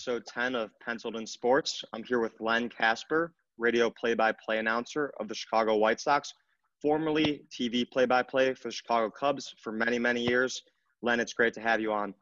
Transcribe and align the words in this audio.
episode 0.00 0.24
10 0.24 0.54
of 0.54 0.70
Penciled 0.80 1.16
in 1.16 1.26
Sports. 1.26 1.84
I'm 1.92 2.02
here 2.02 2.20
with 2.20 2.32
Len 2.40 2.70
Kasper, 2.70 3.34
radio 3.58 3.90
play 3.90 4.14
by 4.14 4.32
play 4.32 4.56
announcer 4.56 5.12
of 5.20 5.28
the 5.28 5.34
Chicago 5.34 5.76
White 5.76 6.00
Sox, 6.00 6.32
formerly 6.80 7.42
TV 7.52 7.86
play 7.86 8.06
by 8.06 8.22
play 8.22 8.54
for 8.54 8.68
the 8.68 8.72
Chicago 8.72 9.10
Cubs 9.10 9.54
for 9.62 9.72
many, 9.72 9.98
many 9.98 10.22
years. 10.22 10.62
Len, 11.02 11.20
it's 11.20 11.34
great 11.34 11.52
to 11.52 11.60
have 11.60 11.82
you 11.82 11.92
on. 11.92 12.14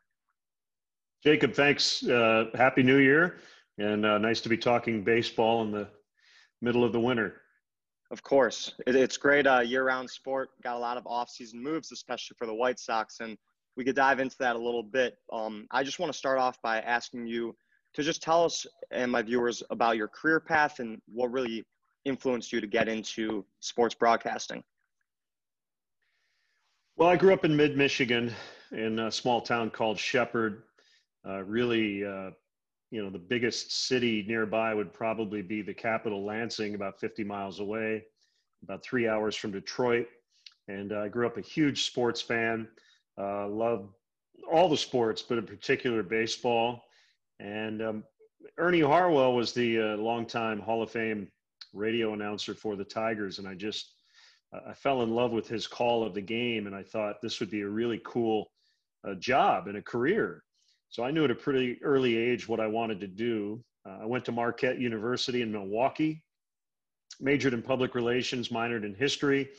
Jacob, 1.23 1.55
thanks. 1.55 2.05
Uh, 2.05 2.47
Happy 2.55 2.83
New 2.83 2.97
Year, 2.97 3.39
and 3.79 4.05
uh, 4.05 4.19
nice 4.19 4.41
to 4.41 4.49
be 4.49 4.59
talking 4.59 5.05
baseball 5.05 5.63
in 5.63 5.71
the 5.71 5.87
middle 6.61 6.83
of 6.83 6.93
the 6.93 6.99
winter. 6.99 7.43
Of 8.11 8.25
course, 8.25 8.75
it, 8.89 8.97
it's 8.97 9.17
great 9.17 9.47
uh, 9.47 9.61
year-round 9.61 10.11
sport. 10.11 10.49
Got 10.65 10.75
a 10.75 10.81
lot 10.81 10.97
of 10.97 11.07
off-season 11.07 11.63
moves, 11.63 11.93
especially 11.93 12.35
for 12.41 12.49
the 12.49 12.55
White 12.55 12.81
Sox, 12.81 13.21
and 13.21 13.39
we 13.77 13.85
could 13.85 13.95
dive 13.95 14.19
into 14.19 14.37
that 14.41 14.57
a 14.57 14.59
little 14.59 14.83
bit. 14.83 15.15
Um, 15.33 15.69
I 15.71 15.85
just 15.85 16.01
want 16.01 16.13
to 16.13 16.19
start 16.19 16.41
off 16.41 16.61
by 16.61 16.81
asking 16.81 17.29
you 17.29 17.55
to 17.95 18.03
just 18.03 18.23
tell 18.23 18.45
us 18.45 18.67
and 18.91 19.11
my 19.11 19.23
viewers 19.23 19.63
about 19.71 19.97
your 19.97 20.09
career 20.09 20.41
path 20.41 20.79
and 20.79 21.01
what 21.07 21.33
really 21.33 21.65
influenced 22.05 22.53
you 22.53 22.61
to 22.61 22.67
get 22.67 22.89
into 22.89 23.45
sports 23.61 23.95
broadcasting. 23.95 24.63
Well, 26.97 27.09
I 27.09 27.17
grew 27.17 27.33
up 27.33 27.45
in 27.45 27.57
mid 27.57 27.77
Michigan 27.77 28.33
in 28.73 28.99
a 28.99 29.11
small 29.11 29.41
town 29.41 29.71
called 29.71 29.99
Shepherd. 29.99 30.65
Uh, 31.27 31.43
really, 31.45 32.05
uh, 32.05 32.31
you 32.91 33.03
know, 33.03 33.11
the 33.11 33.19
biggest 33.19 33.87
city 33.87 34.25
nearby 34.27 34.75
would 34.75 34.93
probably 34.93 35.43
be 35.43 35.63
the 35.63 35.75
capital, 35.75 36.25
Lansing, 36.25 36.75
about 36.75 36.99
50 36.99 37.23
miles 37.25 37.61
away, 37.61 38.05
about 38.63 38.83
three 38.83 39.07
hours 39.07 39.37
from 39.37 39.53
Detroit. 39.53 40.09
And 40.69 40.93
uh, 40.93 41.01
I 41.01 41.09
grew 41.09 41.27
up 41.27 41.37
a 41.37 41.43
huge 41.43 41.85
sports 41.85 42.21
fan. 42.21 42.69
Uh, 43.17 43.49
loved 43.49 43.89
all 44.51 44.69
the 44.69 44.77
sports, 44.77 45.23
but 45.23 45.39
in 45.39 45.47
particular 45.47 46.03
baseball. 46.03 46.85
And 47.41 47.83
um, 47.83 48.05
Ernie 48.57 48.81
Harwell 48.81 49.35
was 49.35 49.53
the 49.53 49.81
uh, 49.81 49.97
longtime 49.97 50.61
Hall 50.61 50.83
of 50.83 50.91
Fame 50.91 51.29
radio 51.73 52.13
announcer 52.13 52.55
for 52.55 52.77
the 52.77 52.85
Tigers, 52.85 53.39
and 53.39 53.47
I 53.47 53.55
just 53.55 53.95
I 54.53 54.73
fell 54.73 55.03
in 55.03 55.11
love 55.11 55.33
with 55.33 55.47
his 55.47 55.67
call 55.67 56.03
of 56.05 56.15
the 56.15 56.23
game, 56.23 56.67
and 56.67 56.75
I 56.75 56.83
thought 56.83 57.21
this 57.21 57.39
would 57.41 57.51
be 57.51 57.61
a 57.61 57.69
really 57.69 58.01
cool 58.05 58.51
uh, 59.07 59.15
job 59.15 59.69
and 59.69 59.77
a 59.77 59.83
career. 59.83 60.43
So 60.89 61.05
I 61.05 61.11
knew 61.11 61.25
at 61.25 61.31
a 61.31 61.35
pretty 61.35 61.79
early 61.83 62.17
age 62.17 62.49
what 62.49 62.61
I 62.61 62.67
wanted 62.67 63.01
to 63.01 63.07
do. 63.07 63.63
Uh, 63.87 63.99
I 64.03 64.07
went 64.07 64.25
to 64.25 64.33
Marquette 64.33 64.81
University 64.81 65.43
in 65.43 65.53
Milwaukee, 65.53 66.23
majored 67.21 67.53
in 67.53 67.63
public 67.63 67.95
relations, 67.95 68.49
minored 68.49 68.85
in 68.85 68.95
history, 68.95 69.51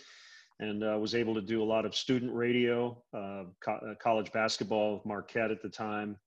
and 0.60 0.84
uh, 0.84 0.98
was 1.00 1.14
able 1.14 1.36
to 1.36 1.42
do 1.42 1.62
a 1.62 1.64
lot 1.64 1.86
of 1.86 1.96
student 1.96 2.34
radio, 2.34 3.02
uh, 3.14 3.44
co- 3.64 3.92
uh, 3.92 3.96
college 4.02 4.32
basketball, 4.32 5.02
Marquette 5.06 5.52
at 5.52 5.62
the 5.62 5.70
time. 5.70 6.18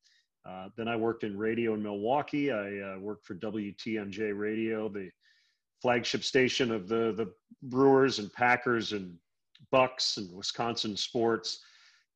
Uh, 0.44 0.68
then 0.76 0.88
I 0.88 0.96
worked 0.96 1.24
in 1.24 1.38
radio 1.38 1.74
in 1.74 1.82
Milwaukee. 1.82 2.50
I 2.50 2.80
uh, 2.80 2.98
worked 2.98 3.26
for 3.26 3.34
WTMJ 3.36 4.36
Radio, 4.36 4.88
the 4.88 5.10
flagship 5.80 6.24
station 6.24 6.72
of 6.72 6.88
the 6.88 7.12
the 7.16 7.32
Brewers 7.62 8.18
and 8.18 8.32
Packers 8.32 8.92
and 8.92 9.16
Bucks 9.70 10.16
and 10.16 10.34
Wisconsin 10.34 10.96
sports. 10.96 11.60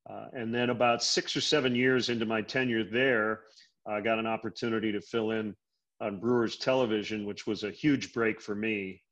Uh, 0.08 0.26
and 0.32 0.54
then 0.54 0.70
about 0.70 1.02
six 1.02 1.36
or 1.36 1.40
seven 1.40 1.74
years 1.74 2.08
into 2.08 2.26
my 2.26 2.40
tenure 2.40 2.84
there, 2.84 3.42
I 3.86 4.00
got 4.00 4.18
an 4.18 4.26
opportunity 4.26 4.92
to 4.92 5.00
fill 5.00 5.32
in 5.32 5.54
on 6.00 6.20
Brewers 6.20 6.56
television, 6.56 7.26
which 7.26 7.46
was 7.46 7.64
a 7.64 7.70
huge 7.70 8.12
break 8.12 8.40
for 8.40 8.54
me. 8.54 9.02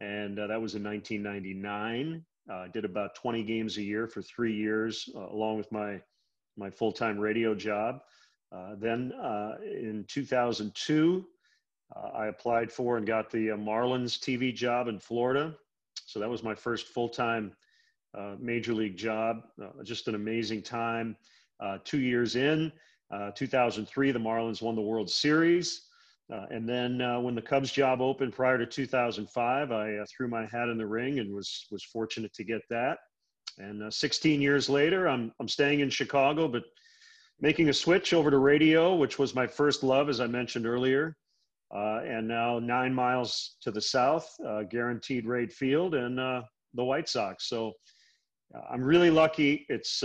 And 0.00 0.38
that 0.38 0.60
was 0.60 0.74
in 0.74 0.82
1999. 0.82 2.24
I 2.48 2.52
uh, 2.52 2.68
did 2.68 2.84
about 2.84 3.14
20 3.14 3.42
games 3.44 3.76
a 3.76 3.82
year 3.82 4.08
for 4.08 4.22
three 4.22 4.54
years, 4.54 5.08
uh, 5.14 5.26
along 5.28 5.58
with 5.58 5.70
my 5.70 6.00
my 6.56 6.70
full 6.70 6.92
time 6.92 7.18
radio 7.18 7.54
job. 7.54 8.00
Uh, 8.52 8.74
then 8.78 9.12
uh, 9.12 9.56
in 9.62 10.04
2002, 10.08 11.24
uh, 11.94 12.08
I 12.14 12.26
applied 12.26 12.70
for 12.70 12.96
and 12.96 13.06
got 13.06 13.30
the 13.30 13.48
Marlins 13.48 14.18
TV 14.18 14.54
job 14.54 14.88
in 14.88 14.98
Florida. 14.98 15.54
So 16.06 16.18
that 16.18 16.28
was 16.28 16.42
my 16.42 16.54
first 16.54 16.88
full 16.88 17.08
time 17.08 17.52
major 18.38 18.74
league 18.74 18.96
job. 18.96 19.42
just 19.84 20.08
an 20.08 20.14
amazing 20.14 20.62
time. 20.62 21.16
two 21.84 22.00
years 22.00 22.34
in, 22.34 22.72
2003, 23.34 24.12
the 24.12 24.18
Marlins 24.18 24.62
won 24.62 24.74
the 24.74 24.82
World 24.82 25.10
Series. 25.10 25.86
Uh, 26.32 26.46
and 26.50 26.68
then 26.68 27.00
uh, 27.00 27.18
when 27.18 27.34
the 27.34 27.42
Cubs 27.42 27.72
job 27.72 28.00
opened 28.00 28.32
prior 28.32 28.56
to 28.56 28.66
2005, 28.66 29.72
I 29.72 29.94
uh, 29.96 30.04
threw 30.08 30.28
my 30.28 30.46
hat 30.46 30.68
in 30.68 30.78
the 30.78 30.86
ring 30.86 31.18
and 31.18 31.34
was 31.34 31.66
was 31.70 31.82
fortunate 31.82 32.32
to 32.34 32.44
get 32.44 32.62
that. 32.70 32.98
And 33.58 33.82
uh, 33.82 33.90
16 33.90 34.40
years 34.40 34.68
later, 34.68 35.08
I'm 35.08 35.32
I'm 35.40 35.48
staying 35.48 35.80
in 35.80 35.90
Chicago, 35.90 36.46
but 36.46 36.64
making 37.40 37.68
a 37.68 37.72
switch 37.72 38.12
over 38.12 38.30
to 38.30 38.38
radio, 38.38 38.94
which 38.94 39.18
was 39.18 39.34
my 39.34 39.46
first 39.46 39.82
love, 39.82 40.08
as 40.08 40.20
I 40.20 40.26
mentioned 40.26 40.66
earlier. 40.66 41.16
Uh, 41.74 42.00
and 42.04 42.26
now 42.26 42.58
nine 42.58 42.92
miles 42.92 43.56
to 43.60 43.70
the 43.70 43.80
south, 43.80 44.28
uh, 44.46 44.64
guaranteed 44.64 45.24
rate 45.24 45.52
field, 45.52 45.94
and 45.94 46.18
the 46.18 46.84
White 46.84 47.08
Sox. 47.08 47.48
So 47.48 47.72
I'm 48.70 48.82
really 48.82 49.10
lucky. 49.10 49.66
It's 49.68 50.02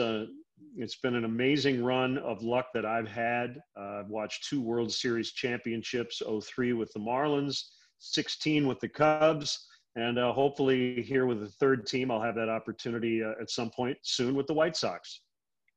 it's 0.77 0.97
been 0.97 1.15
an 1.15 1.25
amazing 1.25 1.83
run 1.83 2.17
of 2.19 2.43
luck 2.43 2.67
that 2.73 2.85
I've 2.85 3.07
had. 3.07 3.59
Uh, 3.77 3.99
I've 3.99 4.09
watched 4.09 4.47
two 4.49 4.61
World 4.61 4.91
Series 4.91 5.31
championships 5.31 6.21
03 6.43 6.73
with 6.73 6.91
the 6.93 6.99
Marlins, 6.99 7.61
16 7.99 8.67
with 8.67 8.79
the 8.79 8.89
Cubs, 8.89 9.67
and 9.95 10.19
uh, 10.19 10.33
hopefully 10.33 11.01
here 11.01 11.25
with 11.25 11.39
the 11.39 11.49
third 11.49 11.85
team, 11.85 12.11
I'll 12.11 12.21
have 12.21 12.35
that 12.35 12.49
opportunity 12.49 13.23
uh, 13.23 13.33
at 13.41 13.49
some 13.49 13.69
point 13.69 13.97
soon 14.01 14.35
with 14.35 14.47
the 14.47 14.53
White 14.53 14.75
Sox. 14.75 15.21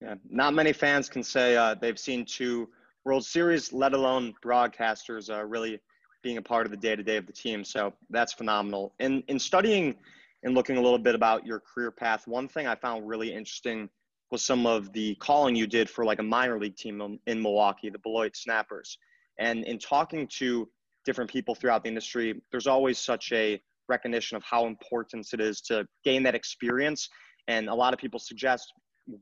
Yeah, 0.00 0.14
not 0.28 0.54
many 0.54 0.72
fans 0.72 1.08
can 1.08 1.22
say 1.22 1.56
uh, 1.56 1.74
they've 1.74 1.98
seen 1.98 2.24
two 2.24 2.68
World 3.04 3.24
Series, 3.24 3.72
let 3.72 3.94
alone 3.94 4.34
broadcasters 4.44 5.30
uh, 5.30 5.44
really 5.44 5.80
being 6.22 6.36
a 6.36 6.42
part 6.42 6.66
of 6.66 6.70
the 6.70 6.76
day 6.76 6.94
to 6.94 7.02
day 7.02 7.16
of 7.16 7.26
the 7.26 7.32
team. 7.32 7.64
So 7.64 7.92
that's 8.10 8.32
phenomenal. 8.32 8.94
And 9.00 9.22
in 9.28 9.38
studying 9.38 9.96
and 10.42 10.54
looking 10.54 10.76
a 10.76 10.80
little 10.80 10.98
bit 10.98 11.14
about 11.14 11.46
your 11.46 11.60
career 11.60 11.90
path, 11.90 12.26
one 12.26 12.48
thing 12.48 12.66
I 12.66 12.74
found 12.74 13.08
really 13.08 13.32
interesting 13.32 13.88
was 14.30 14.44
some 14.44 14.66
of 14.66 14.92
the 14.92 15.14
calling 15.16 15.56
you 15.56 15.66
did 15.66 15.88
for 15.88 16.04
like 16.04 16.18
a 16.18 16.22
minor 16.22 16.60
league 16.60 16.76
team 16.76 17.18
in 17.26 17.42
Milwaukee, 17.42 17.90
the 17.90 17.98
Beloit 17.98 18.36
Snappers. 18.36 18.98
And 19.38 19.64
in 19.64 19.78
talking 19.78 20.28
to 20.38 20.68
different 21.04 21.30
people 21.30 21.54
throughout 21.54 21.82
the 21.82 21.88
industry, 21.88 22.40
there's 22.50 22.66
always 22.66 22.98
such 22.98 23.32
a 23.32 23.60
recognition 23.88 24.36
of 24.36 24.42
how 24.44 24.66
important 24.66 25.26
it 25.32 25.40
is 25.40 25.60
to 25.62 25.86
gain 26.04 26.22
that 26.24 26.34
experience. 26.34 27.08
And 27.46 27.68
a 27.68 27.74
lot 27.74 27.94
of 27.94 27.98
people 27.98 28.20
suggest 28.20 28.72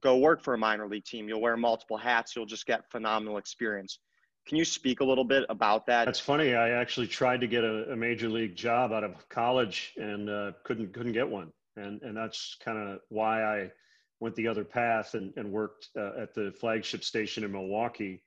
go 0.01 0.19
work 0.19 0.43
for 0.43 0.55
a 0.55 0.59
minor 0.59 0.87
league 0.89 1.05
team. 1.05 1.29
You'll 1.29 1.41
wear 1.41 1.57
multiple 1.57 1.97
hats. 1.97 2.35
You'll 2.35 2.47
just 2.47 2.67
get 2.67 2.91
phenomenal 2.91 3.39
experience. 3.39 3.99
Can 4.47 4.57
you 4.57 4.65
speak 4.65 5.01
a 5.01 5.05
little 5.05 5.25
bit 5.25 5.45
about 5.49 5.87
that? 5.87 6.05
That's 6.05 6.21
funny. 6.21 6.55
I 6.55 6.71
actually 6.71 7.09
tried 7.09 7.41
to 7.41 7.49
get 7.49 7.65
a, 7.65 7.93
a 7.93 7.97
major 7.97 8.29
league 8.29 8.55
job 8.55 8.93
out 8.93 9.03
of 9.03 9.29
college 9.29 9.93
and 9.97 10.31
uh, 10.31 10.53
couldn't 10.63 10.93
couldn't 10.93 11.13
get 11.13 11.29
one. 11.29 11.53
And 11.77 12.01
and 12.03 12.17
that's 12.17 12.57
kind 12.65 12.79
of 12.79 13.01
why 13.09 13.43
I 13.43 13.71
went 14.21 14.35
the 14.37 14.49
other 14.49 14.65
path 14.65 15.15
and, 15.15 15.33
and 15.37 15.51
worked 15.51 15.89
uh, 15.97 16.13
at 16.19 16.35
the 16.35 16.53
flagship 16.61 17.05
station 17.05 17.45
in 17.45 17.53
Milwaukee. 17.53 18.23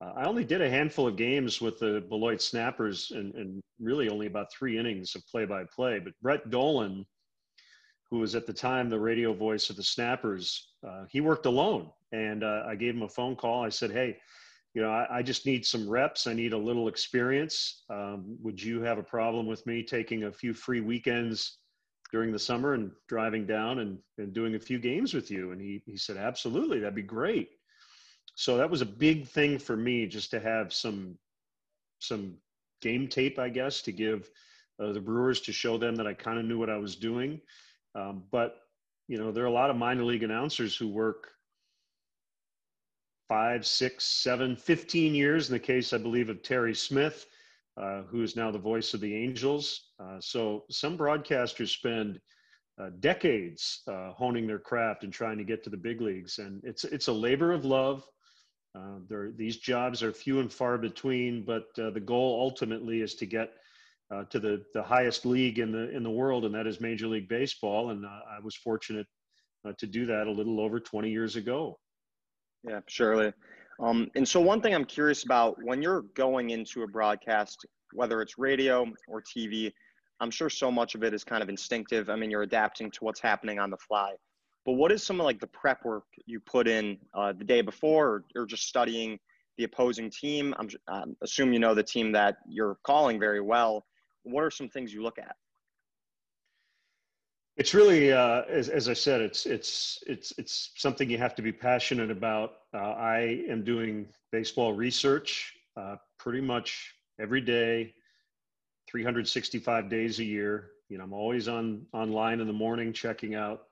Uh, 0.00 0.12
I 0.16 0.24
only 0.24 0.44
did 0.44 0.60
a 0.60 0.68
handful 0.68 1.06
of 1.06 1.16
games 1.16 1.60
with 1.60 1.78
the 1.78 2.04
Beloit 2.08 2.42
Snappers 2.42 3.10
and, 3.10 3.34
and 3.34 3.62
really 3.78 4.08
only 4.08 4.26
about 4.26 4.52
three 4.52 4.78
innings 4.78 5.14
of 5.14 5.26
play 5.26 5.44
by 5.44 5.64
play. 5.64 5.98
But 5.98 6.14
Brett 6.20 6.50
Dolan, 6.50 7.06
who 8.10 8.18
was 8.18 8.34
at 8.34 8.46
the 8.46 8.52
time 8.52 8.88
the 8.88 8.98
radio 8.98 9.32
voice 9.32 9.70
of 9.70 9.76
the 9.76 9.82
Snappers, 9.82 10.72
uh, 10.86 11.04
he 11.08 11.20
worked 11.20 11.46
alone. 11.46 11.90
And 12.12 12.42
uh, 12.42 12.64
I 12.66 12.74
gave 12.74 12.94
him 12.94 13.02
a 13.02 13.08
phone 13.08 13.36
call. 13.36 13.64
I 13.64 13.68
said, 13.68 13.92
Hey, 13.92 14.16
you 14.74 14.82
know, 14.82 14.90
I, 14.90 15.18
I 15.18 15.22
just 15.22 15.46
need 15.46 15.64
some 15.64 15.88
reps. 15.88 16.26
I 16.26 16.32
need 16.32 16.52
a 16.52 16.58
little 16.58 16.88
experience. 16.88 17.84
Um, 17.90 18.36
would 18.42 18.60
you 18.62 18.82
have 18.82 18.98
a 18.98 19.02
problem 19.02 19.46
with 19.46 19.64
me 19.66 19.82
taking 19.82 20.24
a 20.24 20.32
few 20.32 20.54
free 20.54 20.80
weekends 20.80 21.58
during 22.12 22.32
the 22.32 22.38
summer 22.38 22.74
and 22.74 22.90
driving 23.08 23.46
down 23.46 23.80
and, 23.80 23.98
and 24.18 24.32
doing 24.32 24.54
a 24.54 24.60
few 24.60 24.78
games 24.78 25.14
with 25.14 25.30
you. 25.30 25.52
And 25.52 25.60
he, 25.60 25.82
he 25.86 25.96
said, 25.96 26.16
absolutely, 26.16 26.80
that'd 26.80 26.94
be 26.94 27.02
great. 27.02 27.50
So 28.34 28.56
that 28.56 28.70
was 28.70 28.82
a 28.82 28.86
big 28.86 29.28
thing 29.28 29.58
for 29.58 29.76
me 29.76 30.06
just 30.06 30.30
to 30.32 30.40
have 30.40 30.72
some, 30.72 31.16
some 31.98 32.34
game 32.80 33.06
tape, 33.06 33.38
I 33.38 33.48
guess, 33.48 33.82
to 33.82 33.92
give 33.92 34.30
uh, 34.82 34.92
the 34.92 35.00
Brewers 35.00 35.40
to 35.42 35.52
show 35.52 35.78
them 35.78 35.94
that 35.96 36.06
I 36.06 36.14
kind 36.14 36.38
of 36.38 36.44
knew 36.44 36.58
what 36.58 36.70
I 36.70 36.78
was 36.78 36.96
doing. 36.96 37.40
Um, 37.94 38.24
but, 38.30 38.56
you 39.08 39.18
know, 39.18 39.32
there 39.32 39.44
are 39.44 39.48
a 39.48 39.52
lot 39.52 39.70
of 39.70 39.76
minor 39.76 40.04
league 40.04 40.22
announcers 40.22 40.76
who 40.76 40.88
work 40.88 41.28
five, 43.28 43.66
six, 43.66 44.04
seven, 44.04 44.56
15 44.56 45.14
years 45.14 45.48
in 45.48 45.52
the 45.52 45.60
case, 45.60 45.92
I 45.92 45.98
believe, 45.98 46.28
of 46.28 46.42
Terry 46.42 46.74
Smith 46.74 47.26
uh, 47.80 48.02
who 48.02 48.22
is 48.22 48.36
now 48.36 48.50
the 48.50 48.58
voice 48.58 48.94
of 48.94 49.00
the 49.00 49.14
Angels. 49.14 49.90
Uh, 49.98 50.18
so 50.20 50.64
some 50.70 50.98
broadcasters 50.98 51.68
spend 51.68 52.20
uh, 52.80 52.90
decades 53.00 53.82
uh, 53.86 54.10
honing 54.12 54.46
their 54.46 54.58
craft 54.58 55.04
and 55.04 55.12
trying 55.12 55.38
to 55.38 55.44
get 55.44 55.62
to 55.64 55.70
the 55.70 55.76
big 55.76 56.00
leagues, 56.00 56.38
and 56.38 56.62
it's 56.64 56.84
it's 56.84 57.08
a 57.08 57.12
labor 57.12 57.52
of 57.52 57.64
love. 57.64 58.04
Uh, 58.74 58.98
there, 59.08 59.32
these 59.32 59.56
jobs 59.56 60.02
are 60.02 60.12
few 60.12 60.40
and 60.40 60.52
far 60.52 60.78
between, 60.78 61.44
but 61.44 61.66
uh, 61.78 61.90
the 61.90 62.00
goal 62.00 62.38
ultimately 62.40 63.00
is 63.00 63.14
to 63.16 63.26
get 63.26 63.52
to 64.30 64.40
the, 64.40 64.62
the 64.74 64.82
highest 64.82 65.24
league 65.24 65.58
in 65.58 65.70
the 65.70 65.88
in 65.90 66.02
the 66.02 66.10
world, 66.10 66.44
and 66.44 66.54
that 66.54 66.66
is 66.66 66.80
Major 66.80 67.06
League 67.06 67.28
Baseball. 67.28 67.90
And 67.90 68.04
I 68.04 68.38
was 68.42 68.56
fortunate 68.56 69.06
to 69.78 69.86
do 69.86 70.06
that 70.06 70.26
a 70.26 70.30
little 70.30 70.60
over 70.60 70.80
20 70.80 71.10
years 71.10 71.36
ago. 71.36 71.78
Yeah, 72.68 72.80
surely. 72.88 73.32
Um, 73.80 74.10
and 74.14 74.28
so 74.28 74.40
one 74.40 74.60
thing 74.60 74.74
I'm 74.74 74.84
curious 74.84 75.24
about 75.24 75.56
when 75.62 75.80
you're 75.80 76.02
going 76.14 76.50
into 76.50 76.82
a 76.82 76.86
broadcast, 76.86 77.64
whether 77.92 78.20
it's 78.20 78.38
radio 78.38 78.86
or 79.08 79.22
TV, 79.22 79.72
I'm 80.20 80.30
sure 80.30 80.50
so 80.50 80.70
much 80.70 80.94
of 80.94 81.02
it 81.02 81.14
is 81.14 81.24
kind 81.24 81.42
of 81.42 81.48
instinctive. 81.48 82.10
I 82.10 82.16
mean, 82.16 82.30
you're 82.30 82.42
adapting 82.42 82.90
to 82.90 83.04
what's 83.04 83.20
happening 83.20 83.58
on 83.58 83.70
the 83.70 83.78
fly. 83.78 84.12
But 84.66 84.72
what 84.72 84.92
is 84.92 85.02
some 85.02 85.18
of 85.18 85.24
like 85.24 85.40
the 85.40 85.46
prep 85.46 85.82
work 85.84 86.04
you 86.26 86.40
put 86.40 86.68
in 86.68 86.98
uh, 87.14 87.32
the 87.32 87.44
day 87.44 87.62
before, 87.62 88.08
or, 88.08 88.24
or, 88.36 88.46
just 88.46 88.68
studying 88.68 89.18
the 89.56 89.64
opposing 89.64 90.10
team? 90.10 90.54
I'm 90.58 90.68
um, 90.88 91.16
assume 91.22 91.54
you 91.54 91.58
know 91.58 91.74
the 91.74 91.82
team 91.82 92.12
that 92.12 92.36
you're 92.46 92.76
calling 92.84 93.18
very 93.18 93.40
well. 93.40 93.86
What 94.22 94.44
are 94.44 94.50
some 94.50 94.68
things 94.68 94.92
you 94.92 95.02
look 95.02 95.18
at? 95.18 95.36
It's 97.56 97.74
really, 97.74 98.12
uh, 98.12 98.42
as, 98.48 98.68
as 98.68 98.88
I 98.88 98.94
said, 98.94 99.20
it's 99.20 99.44
it's 99.44 100.02
it's 100.06 100.32
it's 100.38 100.70
something 100.76 101.10
you 101.10 101.18
have 101.18 101.34
to 101.34 101.42
be 101.42 101.52
passionate 101.52 102.10
about. 102.10 102.52
Uh, 102.72 102.78
I 102.78 103.44
am 103.48 103.64
doing 103.64 104.06
baseball 104.32 104.72
research 104.72 105.54
uh, 105.76 105.96
pretty 106.18 106.40
much 106.40 106.94
every 107.20 107.40
day, 107.40 107.92
365 108.90 109.90
days 109.90 110.20
a 110.20 110.24
year. 110.24 110.70
You 110.88 110.98
know, 110.98 111.04
I'm 111.04 111.12
always 111.12 111.48
on 111.48 111.86
online 111.92 112.40
in 112.40 112.46
the 112.46 112.52
morning 112.52 112.92
checking 112.92 113.34
out 113.34 113.64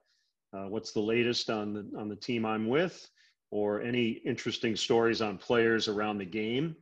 uh, 0.52 0.64
what's 0.64 0.92
the 0.92 1.00
latest 1.00 1.50
on 1.50 1.72
the 1.72 1.98
on 1.98 2.08
the 2.08 2.16
team 2.16 2.44
I'm 2.44 2.68
with, 2.68 3.08
or 3.50 3.80
any 3.80 4.10
interesting 4.24 4.76
stories 4.76 5.22
on 5.22 5.38
players 5.38 5.88
around 5.88 6.18
the 6.18 6.26
game. 6.26 6.76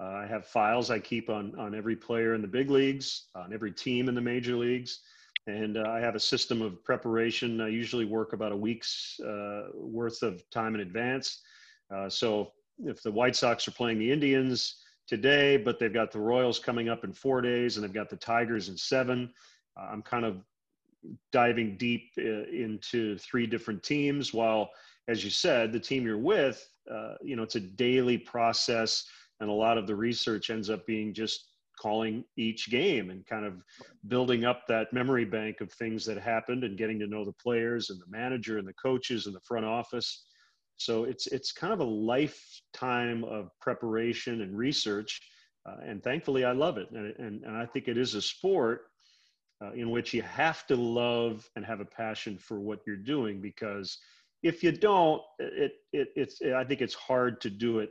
Uh, 0.00 0.04
I 0.04 0.26
have 0.26 0.46
files 0.46 0.90
I 0.90 0.98
keep 0.98 1.30
on 1.30 1.54
on 1.58 1.74
every 1.74 1.94
player 1.94 2.34
in 2.34 2.42
the 2.42 2.48
big 2.48 2.70
leagues, 2.70 3.26
on 3.34 3.52
every 3.52 3.72
team 3.72 4.08
in 4.08 4.14
the 4.14 4.20
major 4.20 4.56
leagues, 4.56 5.00
and 5.46 5.76
uh, 5.76 5.88
I 5.88 6.00
have 6.00 6.16
a 6.16 6.20
system 6.20 6.62
of 6.62 6.82
preparation. 6.82 7.60
I 7.60 7.68
usually 7.68 8.04
work 8.04 8.32
about 8.32 8.50
a 8.50 8.56
week's 8.56 9.20
uh, 9.20 9.68
worth 9.74 10.22
of 10.22 10.48
time 10.50 10.74
in 10.74 10.80
advance. 10.80 11.42
Uh, 11.94 12.08
so 12.08 12.52
if 12.84 13.02
the 13.02 13.12
White 13.12 13.36
Sox 13.36 13.68
are 13.68 13.72
playing 13.72 13.98
the 13.98 14.10
Indians 14.10 14.76
today, 15.06 15.56
but 15.56 15.78
they've 15.78 15.92
got 15.92 16.10
the 16.10 16.18
Royals 16.18 16.58
coming 16.58 16.88
up 16.88 17.04
in 17.04 17.12
four 17.12 17.40
days, 17.40 17.76
and 17.76 17.84
they've 17.84 17.92
got 17.92 18.10
the 18.10 18.16
Tigers 18.16 18.68
in 18.68 18.76
seven. 18.76 19.30
Uh, 19.78 19.88
I'm 19.92 20.02
kind 20.02 20.24
of 20.24 20.42
diving 21.30 21.76
deep 21.76 22.10
uh, 22.18 22.48
into 22.50 23.16
three 23.18 23.46
different 23.46 23.82
teams 23.82 24.32
while 24.32 24.70
as 25.06 25.22
you 25.22 25.28
said 25.28 25.70
the 25.70 25.78
team 25.78 26.06
you're 26.06 26.16
with 26.16 26.66
you 27.22 27.36
know 27.36 27.42
it's 27.42 27.56
a 27.56 27.60
daily 27.60 28.16
process 28.16 29.04
and 29.40 29.50
a 29.50 29.52
lot 29.52 29.78
of 29.78 29.86
the 29.86 29.94
research 29.94 30.50
ends 30.50 30.70
up 30.70 30.86
being 30.86 31.12
just 31.12 31.50
calling 31.80 32.24
each 32.36 32.70
game 32.70 33.10
and 33.10 33.26
kind 33.26 33.44
of 33.44 33.54
building 34.06 34.44
up 34.44 34.66
that 34.68 34.92
memory 34.92 35.24
bank 35.24 35.60
of 35.60 35.72
things 35.72 36.04
that 36.06 36.16
happened 36.16 36.62
and 36.62 36.78
getting 36.78 36.98
to 37.00 37.06
know 37.06 37.24
the 37.24 37.32
players 37.32 37.90
and 37.90 38.00
the 38.00 38.06
manager 38.08 38.58
and 38.58 38.66
the 38.66 38.74
coaches 38.74 39.26
and 39.26 39.34
the 39.34 39.40
front 39.40 39.66
office. 39.66 40.24
So 40.76 41.04
it's 41.04 41.26
it's 41.28 41.52
kind 41.52 41.72
of 41.72 41.80
a 41.80 41.84
lifetime 41.84 43.24
of 43.24 43.48
preparation 43.60 44.42
and 44.42 44.56
research 44.56 45.20
uh, 45.66 45.76
and 45.84 46.02
thankfully 46.02 46.44
i 46.44 46.52
love 46.52 46.78
it. 46.78 46.90
And, 46.90 47.14
and, 47.18 47.44
and 47.44 47.56
i 47.56 47.66
think 47.66 47.88
it 47.88 47.98
is 47.98 48.14
a 48.14 48.22
sport 48.22 48.82
uh, 49.62 49.72
in 49.72 49.90
which 49.90 50.12
you 50.12 50.22
have 50.22 50.66
to 50.66 50.76
love 50.76 51.48
and 51.56 51.64
have 51.64 51.80
a 51.80 51.84
passion 51.84 52.36
for 52.38 52.60
what 52.60 52.80
you're 52.86 52.96
doing 52.96 53.40
because 53.40 53.98
if 54.42 54.62
you 54.62 54.72
don't 54.72 55.22
it, 55.38 55.72
it 55.92 56.08
it's 56.16 56.42
i 56.56 56.64
think 56.64 56.80
it's 56.80 56.94
hard 56.94 57.40
to 57.40 57.50
do 57.50 57.78
it 57.78 57.90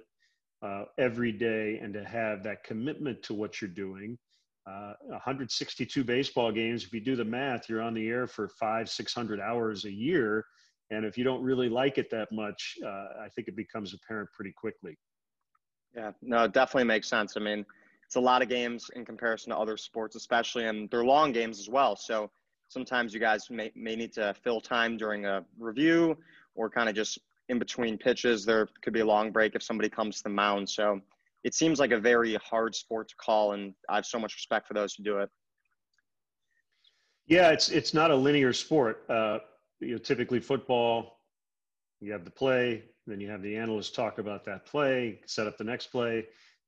uh, 0.63 0.85
every 0.97 1.31
day 1.31 1.79
and 1.81 1.93
to 1.93 2.03
have 2.03 2.41
that 2.43 2.63
commitment 2.63 3.21
to 3.23 3.33
what 3.33 3.61
you're 3.61 3.69
doing. 3.69 4.17
Uh, 4.65 4.93
162 5.09 6.03
baseball 6.03 6.51
games. 6.51 6.85
If 6.85 6.93
you 6.93 7.01
do 7.01 7.17
the 7.17 7.25
math 7.25 7.67
you're 7.67 7.81
on 7.81 7.93
the 7.93 8.07
air 8.07 8.27
for 8.27 8.47
five 8.47 8.89
600 8.89 9.41
hours 9.41 9.85
a 9.85 9.91
year. 9.91 10.45
And 10.89 11.05
if 11.05 11.17
you 11.17 11.23
don't 11.23 11.43
really 11.43 11.69
like 11.69 11.97
it 11.97 12.09
that 12.11 12.31
much 12.31 12.77
uh, 12.85 13.07
i 13.21 13.27
think 13.35 13.47
it 13.47 13.55
becomes 13.55 13.93
apparent 13.93 14.29
pretty 14.31 14.53
quickly. 14.55 14.97
Yeah 15.95 16.11
no 16.21 16.45
it 16.45 16.53
definitely 16.53 16.85
makes 16.85 17.09
sense. 17.09 17.35
I 17.35 17.41
mean 17.41 17.65
it's 18.05 18.15
a 18.15 18.21
lot 18.21 18.41
of 18.41 18.47
games 18.47 18.91
in 18.95 19.05
comparison 19.05 19.49
to 19.49 19.57
other 19.57 19.75
sports, 19.75 20.15
especially, 20.15 20.65
and 20.65 20.89
they're 20.91 21.03
long 21.03 21.31
games 21.31 21.59
as 21.59 21.67
well. 21.67 21.95
So 21.95 22.29
sometimes 22.67 23.11
you 23.11 23.19
guys 23.19 23.49
may, 23.49 23.71
may 23.75 23.95
need 23.95 24.13
to 24.13 24.35
fill 24.43 24.61
time 24.61 24.97
during 24.97 25.25
a 25.25 25.43
review 25.57 26.15
or 26.55 26.69
kind 26.69 26.89
of 26.89 26.95
just 26.95 27.17
in 27.49 27.59
between 27.59 27.97
pitches. 27.97 28.45
There 28.45 28.67
could 28.81 28.93
be 28.93 29.01
a 29.01 29.05
long 29.05 29.31
break 29.31 29.55
if 29.55 29.63
somebody 29.63 29.89
comes 29.89 30.17
to 30.17 30.23
the 30.23 30.29
mound. 30.29 30.69
So 30.69 31.01
it 31.43 31.53
seems 31.53 31.79
like 31.79 31.91
a 31.91 31.99
very 31.99 32.35
hard 32.35 32.75
sport 32.75 33.09
to 33.09 33.15
call, 33.15 33.53
and 33.53 33.73
I 33.89 33.95
have 33.95 34.05
so 34.05 34.19
much 34.19 34.35
respect 34.35 34.67
for 34.67 34.73
those 34.73 34.93
who 34.93 35.03
do 35.03 35.19
it. 35.19 35.29
Yeah, 37.27 37.51
it's 37.51 37.69
it's 37.69 37.93
not 37.93 38.11
a 38.11 38.15
linear 38.15 38.53
sport. 38.53 39.03
Uh, 39.09 39.39
you 39.79 39.93
know, 39.93 39.97
typically 39.97 40.39
football, 40.39 41.19
you 41.99 42.11
have 42.11 42.25
the 42.25 42.31
play, 42.31 42.83
then 43.07 43.19
you 43.19 43.29
have 43.29 43.41
the 43.41 43.55
analyst 43.55 43.95
talk 43.95 44.19
about 44.19 44.45
that 44.45 44.65
play, 44.65 45.19
set 45.25 45.47
up 45.47 45.57
the 45.57 45.63
next 45.63 45.87
play, 45.87 46.25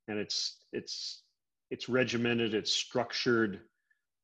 and 0.08 0.18
it's 0.18 0.58
it's 0.72 1.22
it's 1.70 1.88
regimented, 1.88 2.54
it's 2.54 2.72
structured. 2.72 3.60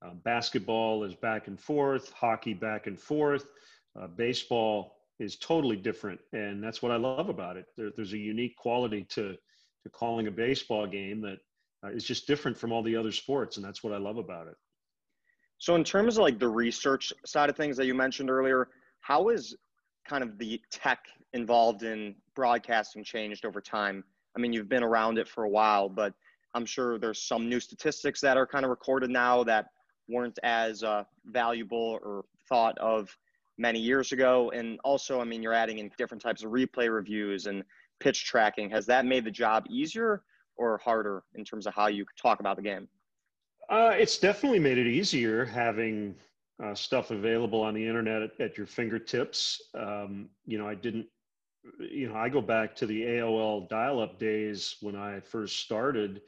Uh, 0.05 0.15
basketball 0.25 1.05
is 1.05 1.15
back 1.15 1.47
and 1.47 1.61
forth, 1.61 2.13
hockey 2.13 2.55
back 2.55 2.87
and 2.87 2.99
forth. 2.99 3.47
Uh, 3.99 4.07
baseball 4.07 4.97
is 5.19 5.37
totally 5.37 5.77
different, 5.77 6.21
and 6.33 6.63
that's 6.63 6.83
what 6.83 6.93
I 6.93 6.97
love 6.97 7.29
about 7.29 7.57
it. 7.57 7.67
There, 7.77 7.91
there's 7.95 8.13
a 8.13 8.19
unique 8.19 8.57
quality 8.57 9.05
to 9.11 9.37
to 9.83 9.91
calling 9.91 10.29
a 10.29 10.31
baseball 10.31 10.87
game 10.87 11.21
that 11.23 11.39
uh, 11.85 11.91
is 11.91 12.05
just 12.05 12.27
different 12.27 12.57
from 12.57 12.73
all 12.73 12.83
the 12.83 12.97
other 12.97 13.13
sports, 13.13 13.57
and 13.57 13.65
that's 13.65 13.83
what 13.83 13.93
I 13.93 13.99
love 13.99 14.17
about 14.17 14.47
it. 14.47 14.55
So, 15.59 15.75
in 15.75 15.85
terms 15.85 16.17
of 16.17 16.23
like 16.23 16.39
the 16.39 16.49
research 16.49 17.13
side 17.27 17.51
of 17.51 17.57
things 17.57 17.77
that 17.77 17.87
you 17.87 17.95
mentioned 17.95 18.31
earlier, 18.31 18.69
how 19.01 19.29
is 19.29 19.57
kind 20.09 20.23
of 20.23 20.39
the 20.39 20.61
tech 20.71 21.05
involved 21.33 21.83
in 21.83 22.15
broadcasting 22.35 23.05
changed 23.05 23.45
over 23.45 23.61
time? 23.61 24.05
I 24.37 24.41
mean, 24.41 24.53
you've 24.53 24.69
been 24.69 24.83
around 24.83 25.19
it 25.19 25.29
for 25.29 25.45
a 25.45 25.49
while, 25.49 25.89
but 25.89 26.15
I'm 26.55 26.67
sure 26.67 26.99
there's 26.99 27.23
some 27.23 27.49
new 27.49 27.61
statistics 27.61 28.21
that 28.21 28.37
are 28.37 28.47
kind 28.47 28.65
of 28.65 28.71
recorded 28.71 29.11
now 29.11 29.45
that 29.45 29.67
weren't 30.09 30.39
as 30.43 30.83
uh, 30.83 31.05
valuable 31.27 31.99
or 32.03 32.25
thought 32.49 32.77
of 32.79 33.17
many 33.59 33.79
years 33.79 34.13
ago. 34.13 34.51
And 34.55 34.79
also, 34.85 35.21
I 35.21 35.25
mean, 35.25 35.43
you're 35.43 35.53
adding 35.53 35.79
in 35.79 35.91
different 35.99 36.23
types 36.23 36.43
of 36.43 36.51
replay 36.51 36.93
reviews 36.93 37.47
and 37.47 37.65
pitch 38.01 38.25
tracking. 38.25 38.71
Has 38.71 38.87
that 38.87 39.07
made 39.07 39.25
the 39.25 39.31
job 39.31 39.65
easier 39.69 40.23
or 40.57 40.79
harder 40.79 41.23
in 41.35 41.45
terms 41.45 41.67
of 41.67 41.75
how 41.75 41.89
you 41.89 42.05
talk 42.21 42.41
about 42.41 42.57
the 42.57 42.63
game? 42.63 42.89
Uh, 43.69 43.95
it's 43.97 44.19
definitely 44.19 44.59
made 44.59 44.79
it 44.79 44.87
easier 44.87 45.45
having 45.45 46.15
uh, 46.63 46.75
stuff 46.75 47.11
available 47.11 47.61
on 47.61 47.75
the 47.75 47.87
internet 47.87 48.23
at, 48.23 48.41
at 48.41 48.57
your 48.57 48.67
fingertips. 48.67 49.61
Um, 49.75 50.29
you 50.47 50.59
know, 50.59 50.69
I 50.69 50.75
didn't, 50.75 51.07
you 51.79 52.09
know, 52.09 52.17
I 52.17 52.29
go 52.29 52.41
back 52.41 52.75
to 52.77 52.87
the 52.87 53.03
AOL 53.03 53.69
dial 53.69 54.01
up 54.01 54.19
days 54.19 54.77
when 54.81 54.97
I 54.97 55.21
first 55.21 55.61
started 55.61 56.21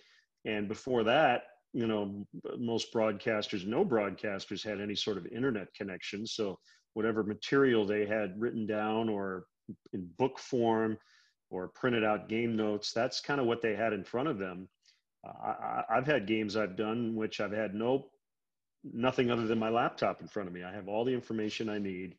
and 0.45 0.69
before 0.69 1.05
that, 1.05 1.45
you 1.73 1.87
know, 1.87 2.27
most 2.59 2.93
broadcasters, 2.93 3.67
no 3.67 3.85
broadcasters 3.85 4.63
had 4.63 4.81
any 4.81 4.95
sort 4.95 5.17
of 5.17 5.27
internet 5.27 5.73
connection. 5.75 6.27
So 6.27 6.59
whatever 6.95 7.23
material 7.23 7.85
they 7.85 8.07
had 8.07 8.41
written 8.41 8.67
down 8.67 9.09
or 9.09 9.47
in 9.93 10.09
book 10.19 10.39
form 10.39 10.99
or 11.51 11.69
printed 11.69 12.05
out 12.05 12.29
game 12.29 12.57
notes, 12.57 12.93
that's 12.93 13.21
kind 13.21 13.41
of 13.41 13.47
what 13.47 13.63
they 13.63 13.75
had 13.75 13.93
in 13.93 14.05
front 14.05 14.29
of 14.29 14.39
them. 14.39 14.69
Uh, 15.27 15.83
I, 15.89 15.95
have 15.95 16.07
had 16.07 16.27
games 16.27 16.57
I've 16.57 16.77
done 16.77 17.15
which 17.15 17.41
I've 17.41 17.53
had 17.53 17.75
no 17.75 18.09
nothing 18.83 19.31
other 19.31 19.47
than 19.47 19.59
my 19.59 19.71
laptop 19.71 20.21
in 20.21 20.29
front 20.29 20.49
of 20.49 20.55
me. 20.55 20.63
I 20.63 20.73
have 20.73 20.89
all 20.89 21.05
the 21.05 21.15
information 21.15 21.71
I 21.71 21.79
need 21.79 22.17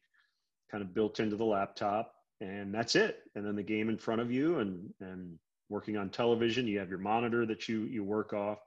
kind 0.71 0.81
of 0.81 0.93
built 0.93 1.19
into 1.19 1.35
the 1.35 1.45
laptop 1.45 2.13
and 2.41 2.73
that's 2.73 2.95
it. 2.95 3.19
And 3.35 3.45
then 3.45 3.55
the 3.55 3.63
game 3.63 3.89
in 3.89 3.97
front 3.97 4.21
of 4.21 4.31
you 4.31 4.59
and 4.59 4.93
and 4.99 5.37
working 5.69 5.97
on 5.97 6.09
television 6.09 6.67
you 6.67 6.79
have 6.79 6.89
your 6.89 6.99
monitor 6.99 7.45
that 7.45 7.67
you 7.67 7.81
you 7.83 8.03
work 8.03 8.33
off 8.33 8.59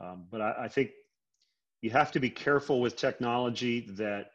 um, 0.00 0.24
but 0.30 0.40
I, 0.40 0.64
I 0.64 0.68
think 0.68 0.90
you 1.82 1.90
have 1.90 2.12
to 2.12 2.20
be 2.20 2.30
careful 2.30 2.80
with 2.80 2.96
technology 2.96 3.86
that 3.96 4.30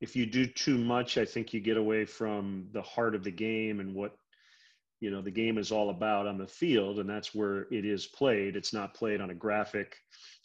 if 0.00 0.14
you 0.16 0.26
do 0.26 0.46
too 0.46 0.78
much 0.78 1.18
i 1.18 1.24
think 1.24 1.52
you 1.52 1.60
get 1.60 1.76
away 1.76 2.04
from 2.04 2.66
the 2.72 2.82
heart 2.82 3.14
of 3.14 3.24
the 3.24 3.30
game 3.30 3.80
and 3.80 3.94
what 3.94 4.16
you 5.00 5.10
know 5.10 5.20
the 5.20 5.30
game 5.30 5.58
is 5.58 5.72
all 5.72 5.90
about 5.90 6.26
on 6.26 6.38
the 6.38 6.46
field 6.46 6.98
and 6.98 7.08
that's 7.08 7.34
where 7.34 7.66
it 7.70 7.84
is 7.84 8.06
played 8.06 8.56
it's 8.56 8.72
not 8.72 8.94
played 8.94 9.20
on 9.20 9.30
a 9.30 9.34
graphic 9.34 9.96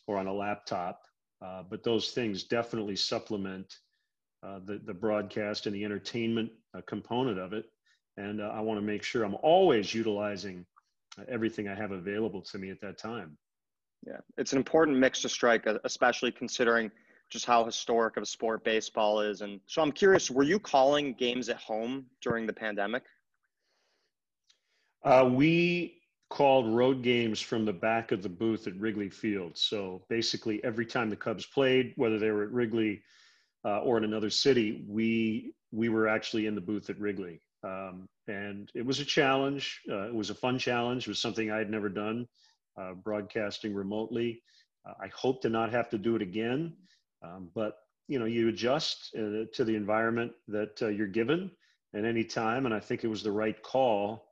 or 0.08 0.18
on 0.18 0.28
a 0.28 0.34
laptop 0.34 1.02
uh, 1.42 1.64
but 1.70 1.84
those 1.84 2.12
things 2.12 2.44
definitely 2.44 2.96
supplement 2.96 3.74
uh, 4.44 4.60
the, 4.66 4.82
the 4.86 4.94
broadcast 4.94 5.66
and 5.66 5.76
the 5.76 5.84
entertainment 5.86 6.50
uh, 6.76 6.82
component 6.88 7.40
of 7.40 7.54
it 7.54 7.66
and 8.20 8.42
uh, 8.42 8.52
I 8.54 8.60
want 8.60 8.80
to 8.80 8.86
make 8.86 9.04
sure 9.04 9.24
I'm 9.24 9.38
always 9.42 9.94
utilizing 9.94 10.66
uh, 11.18 11.24
everything 11.30 11.68
I 11.68 11.76
have 11.76 11.92
available 11.92 12.42
to 12.42 12.58
me 12.58 12.70
at 12.70 12.82
that 12.82 12.98
time. 12.98 13.38
Yeah, 14.06 14.18
it's 14.38 14.52
an 14.52 14.58
important 14.58 14.98
mix 14.98 15.22
to 15.22 15.30
strike, 15.30 15.68
uh, 15.68 15.80
especially 15.84 16.32
considering 16.32 16.92
just 17.30 17.46
how 17.46 17.64
historic 17.64 18.18
of 18.18 18.24
a 18.24 18.26
sport 18.26 18.64
baseball 18.64 19.22
is. 19.22 19.42
And 19.42 19.60
so 19.68 19.82
I'm 19.82 19.92
curious, 19.92 20.32
were 20.32 20.44
you 20.44 20.60
calling 20.60 21.14
games 21.14 21.50
at 21.50 21.58
home 21.58 22.06
during 22.22 22.48
the 22.48 22.54
pandemic? 22.54 23.04
Uh, 25.04 25.30
we 25.32 26.02
called 26.30 26.68
road 26.76 27.02
games 27.02 27.40
from 27.40 27.66
the 27.66 27.74
back 27.74 28.12
of 28.12 28.22
the 28.22 28.30
booth 28.30 28.68
at 28.68 28.76
Wrigley 28.78 29.10
Field. 29.10 29.58
So 29.58 30.04
basically, 30.10 30.64
every 30.64 30.86
time 30.86 31.10
the 31.10 31.16
Cubs 31.16 31.46
played, 31.46 31.94
whether 31.96 32.20
they 32.20 32.32
were 32.32 32.44
at 32.44 32.52
Wrigley 32.52 33.02
uh, 33.66 33.80
or 33.80 33.98
in 33.98 34.04
another 34.04 34.30
city, 34.30 34.86
we 34.88 35.54
we 35.72 35.90
were 35.90 36.08
actually 36.08 36.48
in 36.48 36.56
the 36.56 36.62
booth 36.62 36.90
at 36.90 37.00
Wrigley 37.00 37.42
Um, 37.64 38.08
and 38.28 38.72
it 38.74 38.86
was 38.86 39.00
a 39.00 39.06
challenge. 39.06 39.82
Uh, 39.90 40.08
it 40.08 40.14
was 40.14 40.30
a 40.30 40.36
fun 40.36 40.58
challenge. 40.58 41.04
It 41.08 41.10
was 41.12 41.20
something 41.20 41.52
I 41.52 41.58
had 41.58 41.70
never 41.70 41.90
done, 41.90 42.28
uh, 42.80 42.94
broadcasting 42.94 43.74
remotely. 43.74 44.42
Uh, 44.88 44.94
I 45.02 45.08
hope 45.14 45.42
to 45.42 45.50
not 45.50 45.72
have 45.72 45.90
to 45.90 45.98
do 45.98 46.16
it 46.16 46.22
again, 46.22 46.74
um, 47.22 47.50
but 47.54 47.78
you 48.10 48.18
know, 48.18 48.26
you 48.26 48.50
adjust 48.50 49.16
uh, 49.16 49.46
to 49.54 49.64
the 49.64 49.76
environment 49.76 50.32
that 50.48 50.82
uh, 50.82 50.88
you're 50.88 51.08
given 51.08 51.52
at 51.96 52.06
any 52.06 52.24
time. 52.24 52.66
And 52.66 52.74
I 52.74 52.80
think 52.80 53.04
it 53.04 53.08
was 53.08 53.24
the 53.24 53.32
right 53.32 53.62
call 53.62 54.26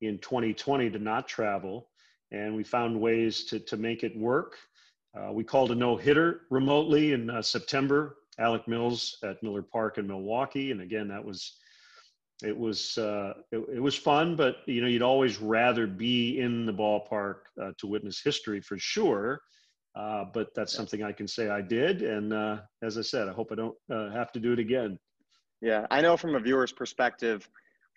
in 0.00 0.18
2020 0.18 0.90
to 0.90 0.98
not 0.98 1.28
travel. 1.28 1.88
And 2.32 2.56
we 2.56 2.64
found 2.64 2.98
ways 2.98 3.44
to, 3.44 3.60
to 3.60 3.76
make 3.76 4.02
it 4.02 4.16
work. 4.16 4.56
Uh, 5.16 5.32
we 5.32 5.44
called 5.44 5.70
a 5.70 5.74
no 5.74 5.96
hitter 5.96 6.42
remotely 6.50 7.12
in 7.12 7.28
uh, 7.28 7.42
September, 7.42 8.16
Alec 8.38 8.66
Mills 8.66 9.18
at 9.22 9.42
Miller 9.42 9.62
Park 9.62 9.98
in 9.98 10.06
Milwaukee. 10.06 10.70
And 10.70 10.80
again, 10.80 11.08
that 11.08 11.24
was, 11.24 11.58
it 12.42 12.56
was, 12.56 12.96
uh, 12.96 13.34
it, 13.52 13.58
it, 13.74 13.82
was 13.82 13.96
fun, 13.96 14.36
but 14.36 14.58
you 14.66 14.80
know, 14.80 14.86
you'd 14.86 15.02
always 15.02 15.38
rather 15.38 15.86
be 15.86 16.38
in 16.38 16.64
the 16.64 16.72
ballpark 16.72 17.40
uh, 17.60 17.72
to 17.78 17.86
witness 17.86 18.22
history 18.22 18.60
for 18.60 18.78
sure. 18.78 19.40
Uh, 19.98 20.24
but 20.32 20.54
that's 20.54 20.72
something 20.72 21.02
I 21.02 21.10
can 21.10 21.26
say 21.26 21.48
I 21.48 21.60
did. 21.60 22.02
And 22.02 22.32
uh, 22.32 22.58
as 22.82 22.96
I 22.96 23.02
said, 23.02 23.28
I 23.28 23.32
hope 23.32 23.50
I 23.50 23.56
don't 23.56 23.74
uh, 23.90 24.10
have 24.10 24.30
to 24.32 24.38
do 24.38 24.52
it 24.52 24.60
again. 24.60 24.96
Yeah, 25.60 25.86
I 25.90 26.00
know 26.00 26.16
from 26.16 26.36
a 26.36 26.40
viewer's 26.40 26.70
perspective, 26.70 27.48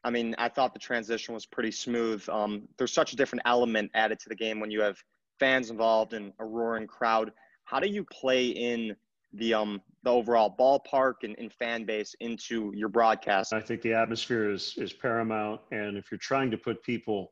I 0.04 0.10
mean, 0.10 0.34
I 0.40 0.50
thought 0.50 0.74
the 0.74 0.80
transition 0.80 1.36
was 1.36 1.46
pretty 1.46 1.70
smooth. 1.70 2.28
Um, 2.28 2.68
there's 2.80 2.92
such 2.92 3.14
a 3.14 3.16
different 3.16 3.44
element 3.46 3.92
added 3.94 4.20
to 4.22 4.30
the 4.30 4.36
game 4.36 4.60
when 4.60 4.72
you 4.72 4.82
have 4.82 4.98
fans 5.40 5.70
involved 5.70 6.14
and 6.14 6.34
a 6.40 6.46
roaring 6.46 6.88
crowd. 6.88 7.32
How 7.66 7.80
do 7.80 7.88
you 7.88 8.04
play 8.04 8.48
in 8.48 8.96
the 9.34 9.54
um 9.54 9.80
the 10.04 10.10
overall 10.10 10.54
ballpark 10.60 11.24
and, 11.24 11.36
and 11.38 11.54
fan 11.54 11.86
base 11.86 12.16
into 12.20 12.72
your 12.76 12.90
broadcast? 12.90 13.54
I 13.54 13.62
think 13.62 13.84
the 13.84 13.94
atmosphere 13.94 14.50
is 14.50 14.74
is 14.78 14.92
paramount, 14.92 15.62
and 15.72 15.98
if 15.98 16.10
you're 16.10 16.18
trying 16.18 16.50
to 16.50 16.58
put 16.58 16.82
people 16.82 17.32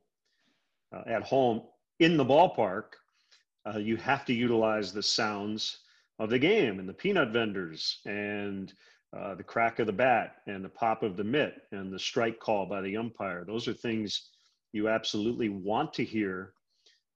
uh, 0.95 1.01
at 1.07 1.23
home 1.23 1.63
in 1.99 2.17
the 2.17 2.25
ballpark, 2.25 2.93
uh, 3.73 3.77
you 3.77 3.97
have 3.97 4.25
to 4.25 4.33
utilize 4.33 4.93
the 4.93 5.03
sounds 5.03 5.79
of 6.19 6.29
the 6.29 6.39
game 6.39 6.79
and 6.79 6.87
the 6.87 6.93
peanut 6.93 7.29
vendors 7.29 7.99
and 8.05 8.73
uh, 9.17 9.35
the 9.35 9.43
crack 9.43 9.79
of 9.79 9.87
the 9.87 9.93
bat 9.93 10.37
and 10.47 10.63
the 10.63 10.69
pop 10.69 11.03
of 11.03 11.17
the 11.17 11.23
mitt 11.23 11.63
and 11.71 11.91
the 11.91 11.99
strike 11.99 12.39
call 12.39 12.65
by 12.65 12.81
the 12.81 12.95
umpire. 12.95 13.43
Those 13.45 13.67
are 13.67 13.73
things 13.73 14.29
you 14.71 14.87
absolutely 14.87 15.49
want 15.49 15.93
to 15.93 16.03
hear 16.03 16.53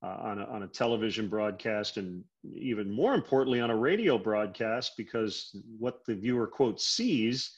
uh, 0.04 0.18
on, 0.22 0.40
a, 0.40 0.46
on 0.46 0.64
a 0.64 0.68
television 0.68 1.30
broadcast 1.30 1.98
and 1.98 2.24
even 2.56 2.92
more 2.92 3.14
importantly 3.14 3.62
on 3.62 3.70
a 3.70 3.76
radio 3.76 4.18
broadcast 4.18 4.94
because 4.98 5.56
what 5.80 6.04
the 6.06 6.16
viewer 6.16 6.48
quote 6.48 6.82
sees 6.82 7.52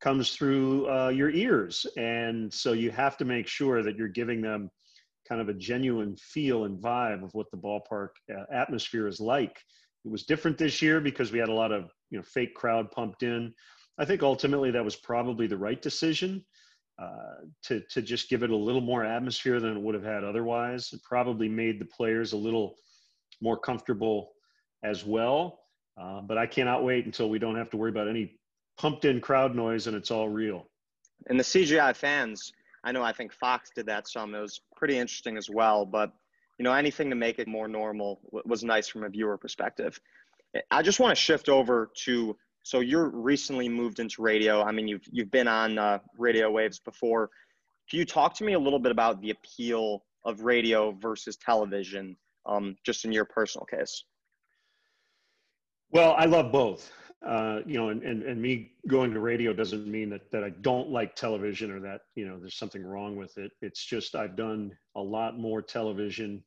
comes 0.00 0.32
through 0.32 0.88
uh, 0.90 1.08
your 1.08 1.30
ears 1.30 1.86
and 1.96 2.52
so 2.52 2.72
you 2.72 2.90
have 2.90 3.16
to 3.16 3.24
make 3.24 3.46
sure 3.46 3.82
that 3.82 3.96
you're 3.96 4.08
giving 4.08 4.40
them 4.40 4.70
kind 5.32 5.40
of 5.40 5.48
a 5.48 5.54
genuine 5.54 6.14
feel 6.16 6.64
and 6.64 6.78
vibe 6.78 7.24
of 7.24 7.32
what 7.32 7.50
the 7.50 7.56
ballpark 7.56 8.10
uh, 8.30 8.44
atmosphere 8.52 9.06
is 9.08 9.18
like. 9.18 9.58
It 10.04 10.10
was 10.10 10.24
different 10.24 10.58
this 10.58 10.82
year 10.82 11.00
because 11.00 11.32
we 11.32 11.38
had 11.38 11.48
a 11.48 11.54
lot 11.54 11.72
of 11.72 11.90
you 12.10 12.18
know 12.18 12.22
fake 12.22 12.54
crowd 12.54 12.90
pumped 12.90 13.22
in. 13.22 13.54
I 13.96 14.04
think 14.04 14.22
ultimately 14.22 14.70
that 14.72 14.84
was 14.84 14.94
probably 14.94 15.46
the 15.46 15.56
right 15.56 15.80
decision 15.80 16.44
uh, 17.00 17.46
to 17.62 17.80
to 17.92 18.02
just 18.02 18.28
give 18.28 18.42
it 18.42 18.50
a 18.50 18.56
little 18.56 18.82
more 18.82 19.06
atmosphere 19.06 19.58
than 19.58 19.74
it 19.74 19.80
would 19.80 19.94
have 19.94 20.04
had 20.04 20.22
otherwise. 20.22 20.90
It 20.92 21.02
probably 21.02 21.48
made 21.48 21.80
the 21.80 21.86
players 21.86 22.34
a 22.34 22.36
little 22.36 22.74
more 23.40 23.56
comfortable 23.56 24.32
as 24.84 25.02
well. 25.02 25.60
Uh, 25.98 26.20
but 26.20 26.36
I 26.36 26.44
cannot 26.44 26.84
wait 26.84 27.06
until 27.06 27.30
we 27.30 27.38
don't 27.38 27.56
have 27.56 27.70
to 27.70 27.78
worry 27.78 27.90
about 27.90 28.08
any 28.08 28.38
pumped 28.76 29.06
in 29.06 29.22
crowd 29.22 29.54
noise 29.54 29.86
and 29.86 29.96
it's 29.96 30.10
all 30.10 30.28
real. 30.28 30.66
And 31.28 31.40
the 31.40 31.44
CGI 31.44 31.96
fans, 31.96 32.52
I 32.84 32.92
know 32.92 33.02
I 33.02 33.12
think 33.12 33.32
Fox 33.32 33.70
did 33.74 33.86
that 33.86 34.08
some. 34.08 34.34
It 34.34 34.40
was 34.40 34.60
pretty 34.76 34.98
interesting 34.98 35.36
as 35.36 35.48
well. 35.50 35.86
But 35.86 36.12
you 36.58 36.64
know, 36.64 36.72
anything 36.72 37.10
to 37.10 37.16
make 37.16 37.38
it 37.38 37.48
more 37.48 37.68
normal 37.68 38.20
was 38.44 38.62
nice 38.62 38.88
from 38.88 39.04
a 39.04 39.08
viewer 39.08 39.38
perspective. 39.38 39.98
I 40.70 40.82
just 40.82 41.00
want 41.00 41.16
to 41.16 41.20
shift 41.20 41.48
over 41.48 41.90
to 42.04 42.36
so 42.64 42.80
you're 42.80 43.08
recently 43.08 43.68
moved 43.68 43.98
into 43.98 44.22
radio. 44.22 44.62
I 44.62 44.72
mean, 44.72 44.86
you've 44.86 45.04
you've 45.10 45.30
been 45.30 45.48
on 45.48 45.78
uh, 45.78 45.98
radio 46.18 46.50
waves 46.50 46.78
before. 46.78 47.30
Can 47.90 47.98
you 47.98 48.04
talk 48.04 48.34
to 48.36 48.44
me 48.44 48.52
a 48.52 48.58
little 48.58 48.78
bit 48.78 48.92
about 48.92 49.20
the 49.20 49.30
appeal 49.30 50.04
of 50.24 50.42
radio 50.42 50.92
versus 50.92 51.36
television, 51.36 52.16
um, 52.46 52.76
just 52.84 53.04
in 53.04 53.12
your 53.12 53.24
personal 53.24 53.66
case? 53.66 54.04
Well, 55.90 56.14
I 56.16 56.26
love 56.26 56.52
both 56.52 56.90
uh, 57.26 57.60
you 57.66 57.74
know, 57.74 57.90
and, 57.90 58.02
and, 58.02 58.22
and 58.24 58.42
me 58.42 58.72
going 58.88 59.12
to 59.14 59.20
radio 59.20 59.52
doesn't 59.52 59.86
mean 59.86 60.10
that, 60.10 60.30
that 60.32 60.42
I 60.42 60.50
don't 60.50 60.90
like 60.90 61.14
television 61.14 61.70
or 61.70 61.78
that, 61.80 62.02
you 62.16 62.26
know, 62.26 62.38
there's 62.38 62.56
something 62.56 62.84
wrong 62.84 63.16
with 63.16 63.38
it. 63.38 63.52
It's 63.60 63.84
just 63.84 64.16
I've 64.16 64.36
done 64.36 64.72
a 64.96 65.00
lot 65.00 65.38
more 65.38 65.62
television 65.62 66.42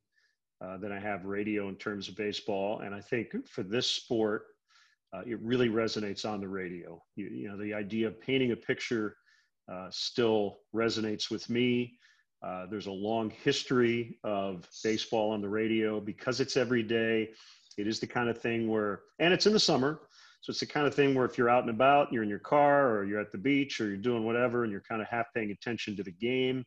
uh, 0.61 0.77
than 0.77 0.91
I 0.91 0.99
have 0.99 1.25
radio 1.25 1.69
in 1.69 1.75
terms 1.75 2.09
of 2.09 2.17
baseball. 2.17 2.79
And 2.79 2.93
I 2.93 2.99
think 2.99 3.47
for 3.47 3.63
this 3.63 3.87
sport, 3.87 4.43
uh, 5.13 5.21
it 5.25 5.39
really 5.41 5.69
resonates 5.69 6.29
on 6.29 6.41
the 6.41 6.47
radio. 6.47 7.01
You, 7.15 7.27
you, 7.27 7.47
know, 7.47 7.57
the 7.57 7.73
idea 7.73 8.07
of 8.07 8.19
painting 8.19 8.51
a 8.51 8.55
picture 8.55 9.15
uh, 9.71 9.87
still 9.91 10.59
resonates 10.75 11.31
with 11.31 11.49
me. 11.49 11.97
Uh, 12.43 12.65
there's 12.69 12.87
a 12.87 12.91
long 12.91 13.29
history 13.29 14.19
of 14.25 14.67
baseball 14.83 15.31
on 15.31 15.41
the 15.41 15.49
radio 15.49 16.01
because 16.01 16.41
it's 16.41 16.57
every 16.57 16.83
day. 16.83 17.29
It 17.77 17.87
is 17.87 17.99
the 17.99 18.07
kind 18.07 18.29
of 18.29 18.37
thing 18.37 18.69
where, 18.69 19.01
and 19.19 19.33
it's 19.33 19.45
in 19.45 19.53
the 19.53 19.59
summer, 19.59 20.01
so 20.45 20.51
it's 20.51 20.59
the 20.59 20.67
kind 20.67 20.85
of 20.85 20.93
thing 20.93 21.15
where 21.15 21.25
if 21.25 21.39
you're 21.39 21.49
out 21.49 21.63
and 21.63 21.71
about, 21.71 22.13
you're 22.13 22.21
in 22.21 22.29
your 22.29 22.37
car 22.37 22.95
or 22.95 23.03
you're 23.03 23.19
at 23.19 23.31
the 23.31 23.37
beach 23.37 23.81
or 23.81 23.87
you're 23.87 23.97
doing 23.97 24.23
whatever 24.23 24.61
and 24.61 24.71
you're 24.71 24.83
kind 24.87 25.01
of 25.01 25.07
half 25.07 25.25
paying 25.33 25.49
attention 25.49 25.95
to 25.95 26.03
the 26.03 26.11
game, 26.11 26.63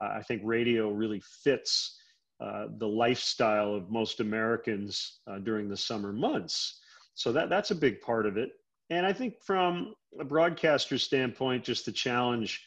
uh, 0.00 0.12
I 0.16 0.22
think 0.22 0.40
radio 0.46 0.88
really 0.92 1.20
fits 1.42 2.00
uh, 2.40 2.68
the 2.78 2.88
lifestyle 2.88 3.74
of 3.74 3.90
most 3.90 4.20
Americans 4.20 5.20
uh, 5.26 5.40
during 5.40 5.68
the 5.68 5.76
summer 5.76 6.10
months. 6.10 6.80
So 7.12 7.30
that, 7.32 7.50
that's 7.50 7.70
a 7.70 7.74
big 7.74 8.00
part 8.00 8.24
of 8.24 8.38
it. 8.38 8.52
And 8.88 9.04
I 9.04 9.12
think 9.12 9.34
from 9.44 9.92
a 10.18 10.24
broadcaster's 10.24 11.02
standpoint, 11.02 11.64
just 11.64 11.84
the 11.84 11.92
challenge 11.92 12.64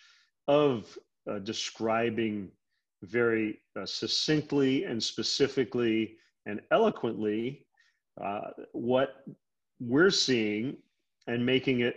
of 0.48 0.96
uh, 1.28 1.40
describing 1.40 2.52
very 3.02 3.62
uh, 3.76 3.88
succinctly 3.88 4.84
and 4.84 5.02
specifically 5.02 6.18
and 6.46 6.62
eloquently 6.70 7.66
uh, 8.24 8.52
what 8.74 9.24
we're 9.82 10.12
seeing 10.12 10.78
and 11.28 11.46
making 11.46 11.82
it 11.82 11.96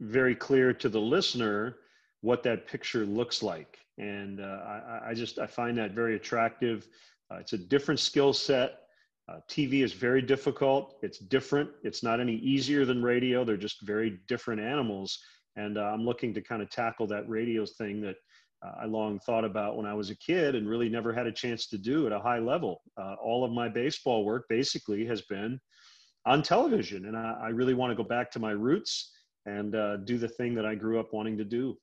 very 0.00 0.34
clear 0.34 0.72
to 0.72 0.88
the 0.88 1.00
listener 1.00 1.76
what 2.20 2.42
that 2.42 2.66
picture 2.66 3.06
looks 3.06 3.42
like. 3.42 3.78
And 3.96 4.40
uh, 4.40 4.44
I, 4.44 5.00
I, 5.10 5.14
just 5.14 5.38
I 5.38 5.46
find 5.46 5.76
that 5.78 5.92
very 5.92 6.16
attractive. 6.16 6.86
Uh, 7.30 7.36
it's 7.36 7.54
a 7.54 7.58
different 7.58 7.98
skill 7.98 8.32
set. 8.32 8.80
Uh, 9.28 9.40
TV 9.48 9.82
is 9.82 9.92
very 9.92 10.22
difficult. 10.22 10.96
It's 11.02 11.18
different. 11.18 11.70
It's 11.82 12.02
not 12.02 12.20
any 12.20 12.36
easier 12.36 12.84
than 12.84 13.02
radio. 13.02 13.44
They're 13.44 13.56
just 13.56 13.82
very 13.82 14.20
different 14.28 14.60
animals. 14.60 15.18
And 15.56 15.78
uh, 15.78 15.82
I'm 15.82 16.04
looking 16.04 16.32
to 16.34 16.40
kind 16.40 16.62
of 16.62 16.70
tackle 16.70 17.06
that 17.08 17.28
radio 17.28 17.64
thing 17.66 18.00
that 18.02 18.16
uh, 18.64 18.72
I 18.82 18.86
long 18.86 19.18
thought 19.20 19.44
about 19.44 19.76
when 19.76 19.86
I 19.86 19.94
was 19.94 20.10
a 20.10 20.16
kid 20.16 20.54
and 20.54 20.68
really 20.68 20.88
never 20.88 21.12
had 21.12 21.26
a 21.26 21.32
chance 21.32 21.66
to 21.68 21.78
do 21.78 22.06
at 22.06 22.12
a 22.12 22.20
high 22.20 22.38
level. 22.38 22.82
Uh, 22.96 23.14
all 23.22 23.44
of 23.44 23.52
my 23.52 23.68
baseball 23.68 24.24
work 24.24 24.44
basically 24.48 25.04
has 25.06 25.22
been 25.22 25.60
on 26.28 26.42
television. 26.42 27.06
And 27.06 27.16
I, 27.16 27.38
I 27.44 27.48
really 27.48 27.72
want 27.72 27.90
to 27.90 27.96
go 27.96 28.06
back 28.06 28.30
to 28.32 28.38
my 28.38 28.50
roots 28.50 29.12
and 29.46 29.74
uh, 29.74 29.96
do 29.96 30.18
the 30.18 30.28
thing 30.28 30.54
that 30.56 30.66
I 30.66 30.74
grew 30.74 31.00
up 31.00 31.14
wanting 31.14 31.38
to 31.38 31.44
do. 31.44 31.76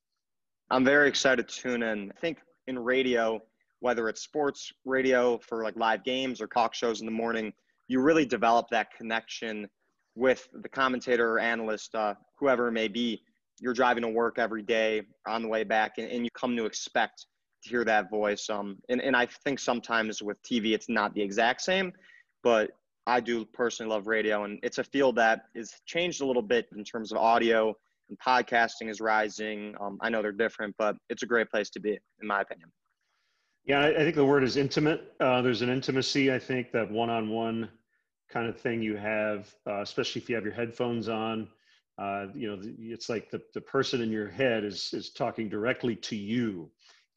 I'm 0.69 0.85
very 0.85 1.09
excited 1.09 1.47
to 1.49 1.55
tune 1.61 1.81
in. 1.81 2.11
I 2.15 2.19
think 2.19 2.37
in 2.67 2.77
radio, 2.77 3.41
whether 3.79 4.07
it's 4.07 4.21
sports 4.21 4.71
radio 4.85 5.39
for 5.39 5.63
like 5.63 5.75
live 5.75 6.03
games 6.03 6.41
or 6.41 6.47
talk 6.47 6.75
shows 6.75 6.99
in 6.99 7.07
the 7.07 7.11
morning, 7.11 7.53
you 7.87 8.01
really 8.01 8.25
develop 8.25 8.67
that 8.69 8.93
connection 8.95 9.67
with 10.15 10.47
the 10.61 10.69
commentator 10.69 11.33
or 11.33 11.39
analyst, 11.39 11.95
uh, 11.95 12.13
whoever 12.39 12.67
it 12.67 12.71
may 12.71 12.87
be. 12.87 13.23
You're 13.59 13.73
driving 13.73 14.03
to 14.03 14.09
work 14.09 14.37
every 14.37 14.61
day 14.61 15.01
on 15.27 15.41
the 15.41 15.47
way 15.47 15.63
back, 15.63 15.97
and, 15.97 16.09
and 16.11 16.23
you 16.23 16.29
come 16.35 16.55
to 16.55 16.65
expect 16.65 17.25
to 17.63 17.69
hear 17.69 17.83
that 17.85 18.11
voice. 18.11 18.47
Um, 18.49 18.77
and, 18.89 19.01
and 19.01 19.15
I 19.15 19.25
think 19.25 19.59
sometimes 19.59 20.21
with 20.21 20.37
TV, 20.43 20.73
it's 20.73 20.89
not 20.89 21.13
the 21.15 21.21
exact 21.21 21.61
same, 21.61 21.93
but 22.43 22.71
I 23.07 23.19
do 23.19 23.45
personally 23.45 23.91
love 23.91 24.07
radio, 24.07 24.43
and 24.43 24.59
it's 24.63 24.77
a 24.77 24.83
field 24.83 25.15
that 25.17 25.45
is 25.53 25.73
changed 25.85 26.21
a 26.21 26.25
little 26.25 26.41
bit 26.41 26.67
in 26.75 26.83
terms 26.83 27.11
of 27.11 27.17
audio 27.17 27.75
and 28.09 28.19
podcasting 28.19 28.89
is 28.89 29.01
rising. 29.01 29.75
Um, 29.79 29.97
I 30.01 30.09
know 30.09 30.21
they're 30.21 30.31
different, 30.31 30.75
but 30.77 30.95
it's 31.09 31.23
a 31.23 31.25
great 31.25 31.49
place 31.49 31.69
to 31.71 31.79
be, 31.79 31.97
in 32.21 32.27
my 32.27 32.41
opinion. 32.41 32.71
Yeah, 33.65 33.83
I 33.83 33.95
think 33.95 34.15
the 34.15 34.25
word 34.25 34.43
is 34.43 34.57
intimate. 34.57 35.13
Uh, 35.19 35.41
there's 35.41 35.63
an 35.63 35.69
intimacy, 35.69 36.31
I 36.31 36.37
think, 36.37 36.71
that 36.71 36.91
one 36.91 37.09
on 37.09 37.29
one 37.29 37.69
kind 38.29 38.47
of 38.47 38.59
thing 38.59 38.81
you 38.81 38.95
have, 38.95 39.51
uh, 39.67 39.81
especially 39.81 40.21
if 40.21 40.29
you 40.29 40.35
have 40.35 40.43
your 40.43 40.53
headphones 40.53 41.09
on. 41.09 41.47
Uh, 41.97 42.27
you 42.35 42.47
know, 42.47 42.61
it's 42.79 43.09
like 43.09 43.31
the, 43.31 43.41
the 43.53 43.61
person 43.61 44.01
in 44.01 44.11
your 44.11 44.29
head 44.29 44.63
is, 44.63 44.91
is 44.93 45.11
talking 45.11 45.49
directly 45.49 45.95
to 45.95 46.15
you. 46.15 46.69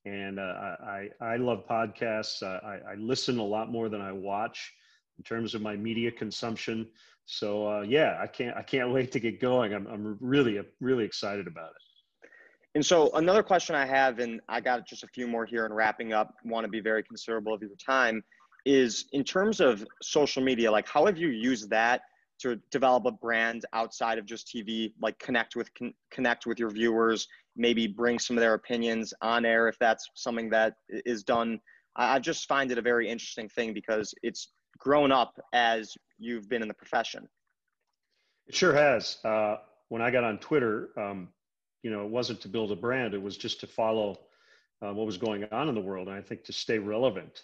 And 0.07 0.38
uh, 0.38 0.76
I, 0.83 1.09
I 1.21 1.37
love 1.37 1.66
podcasts. 1.68 2.42
I, 2.42 2.92
I 2.92 2.95
listen 2.95 3.38
a 3.38 3.45
lot 3.45 3.71
more 3.71 3.90
than 3.90 4.00
I 4.00 4.12
watch 4.12 4.73
in 5.19 5.25
terms 5.25 5.55
of 5.55 5.63
my 5.63 5.77
media 5.77 6.11
consumption. 6.11 6.87
So 7.27 7.69
uh, 7.69 7.81
yeah, 7.83 8.19
I 8.21 8.27
can't 8.27 8.57
I 8.57 8.63
can't 8.63 8.93
wait 8.93 9.13
to 9.13 9.21
get 9.21 9.41
going. 9.41 9.75
I'm 9.75 9.87
I'm 9.87 10.17
really 10.21 10.61
really 10.81 11.05
excited 11.05 11.47
about 11.47 11.71
it. 11.71 11.83
And 12.75 12.85
so 12.85 13.11
another 13.15 13.43
question 13.43 13.75
I 13.75 13.87
have, 13.87 14.19
and 14.19 14.41
I 14.49 14.61
got 14.61 14.87
just 14.87 15.03
a 15.03 15.09
few 15.09 15.27
more 15.27 15.45
here 15.45 15.65
and 15.65 15.75
wrapping 15.75 16.13
up, 16.13 16.35
want 16.45 16.65
to 16.65 16.69
be 16.71 16.81
very 16.81 17.03
considerable 17.03 17.53
of 17.53 17.61
your 17.61 17.71
time, 17.85 18.23
is 18.65 19.07
in 19.13 19.25
terms 19.25 19.61
of 19.61 19.85
social 20.03 20.43
media, 20.43 20.71
like 20.71 20.89
how 20.89 21.07
have 21.07 21.19
you 21.19 21.29
used 21.29 21.71
that 21.71 22.03
to 22.41 22.57
develop 22.71 23.05
a 23.07 23.11
brand 23.11 23.65
outside 23.73 24.19
of 24.19 24.27
just 24.27 24.47
TV, 24.47 24.93
like 25.01 25.19
connect 25.19 25.57
with 25.57 25.73
con- 25.75 25.95
connect 26.11 26.47
with 26.47 26.59
your 26.59 26.71
viewers, 26.71 27.27
maybe 27.57 27.87
bring 27.87 28.19
some 28.19 28.37
of 28.37 28.41
their 28.41 28.55
opinions 28.55 29.13
on 29.23 29.45
air 29.45 29.69
if 29.69 29.79
that's 29.79 30.09
something 30.15 30.49
that 30.51 30.75
is 30.89 31.25
done. 31.25 31.61
I, 31.97 32.17
I 32.17 32.19
just 32.21 32.47
find 32.47 32.71
it 32.71 32.79
a 32.79 32.83
very 32.83 33.09
interesting 33.09 33.49
thing 33.49 33.75
because 33.75 34.15
it's 34.23 34.53
grown 34.78 35.12
up 35.12 35.40
as 35.52 35.97
you've 36.18 36.49
been 36.49 36.62
in 36.62 36.68
the 36.68 36.75
profession. 36.75 37.28
It 38.47 38.54
sure 38.54 38.73
has. 38.73 39.18
Uh, 39.25 39.56
when 39.88 40.02
I 40.02 40.11
got 40.11 40.25
on 40.25 40.38
Twitter, 40.38 40.90
um, 40.97 41.28
you 41.82 41.90
know, 41.90 42.02
it 42.04 42.11
wasn't 42.11 42.40
to 42.42 42.49
build 42.49 42.73
a 42.73 42.76
brand; 42.76 43.14
it 43.14 43.23
was 43.23 43.37
just 43.37 43.61
to 43.61 43.66
follow 43.66 44.18
uh, 44.82 44.92
what 44.92 45.06
was 45.06 45.18
going 45.18 45.44
on 45.52 45.68
in 45.68 45.75
the 45.75 45.80
world, 45.80 46.08
and 46.08 46.16
I 46.16 46.23
think 46.23 46.44
to 46.44 46.52
stay 46.52 46.78
relevant. 46.78 47.42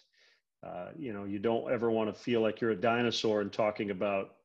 Uh, 0.65 0.89
you 0.97 1.13
know, 1.13 1.25
you 1.25 1.39
don't 1.39 1.71
ever 1.71 1.91
want 1.91 2.15
to 2.15 2.19
feel 2.19 2.41
like 2.41 2.61
you're 2.61 2.71
a 2.71 2.77
dinosaur 2.77 3.43
and 3.43 3.53
talking 3.53 3.91
about 3.91 4.37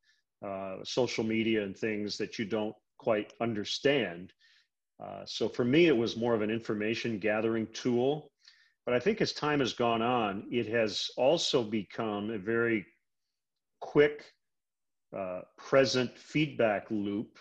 uh, 0.46 0.78
social 0.84 1.24
media 1.24 1.64
and 1.64 1.78
things 1.78 2.18
that 2.18 2.38
you 2.38 2.46
don't 2.46 2.76
quite 2.98 3.34
understand. 3.40 4.34
Uh, 5.02 5.24
so 5.26 5.48
for 5.48 5.64
me, 5.64 5.88
it 5.88 5.96
was 5.96 6.18
more 6.18 6.34
of 6.34 6.42
an 6.42 6.50
information 6.50 7.20
gathering 7.20 7.68
tool. 7.68 8.32
But 8.90 8.96
I 8.96 9.00
think 9.02 9.22
as 9.22 9.34
time 9.34 9.60
has 9.60 9.74
gone 9.74 10.02
on, 10.02 10.48
it 10.50 10.66
has 10.70 11.12
also 11.16 11.62
become 11.62 12.32
a 12.32 12.40
very 12.40 12.88
quick, 13.82 14.26
uh, 15.16 15.42
present 15.60 16.18
feedback 16.18 16.90
loop 16.90 17.38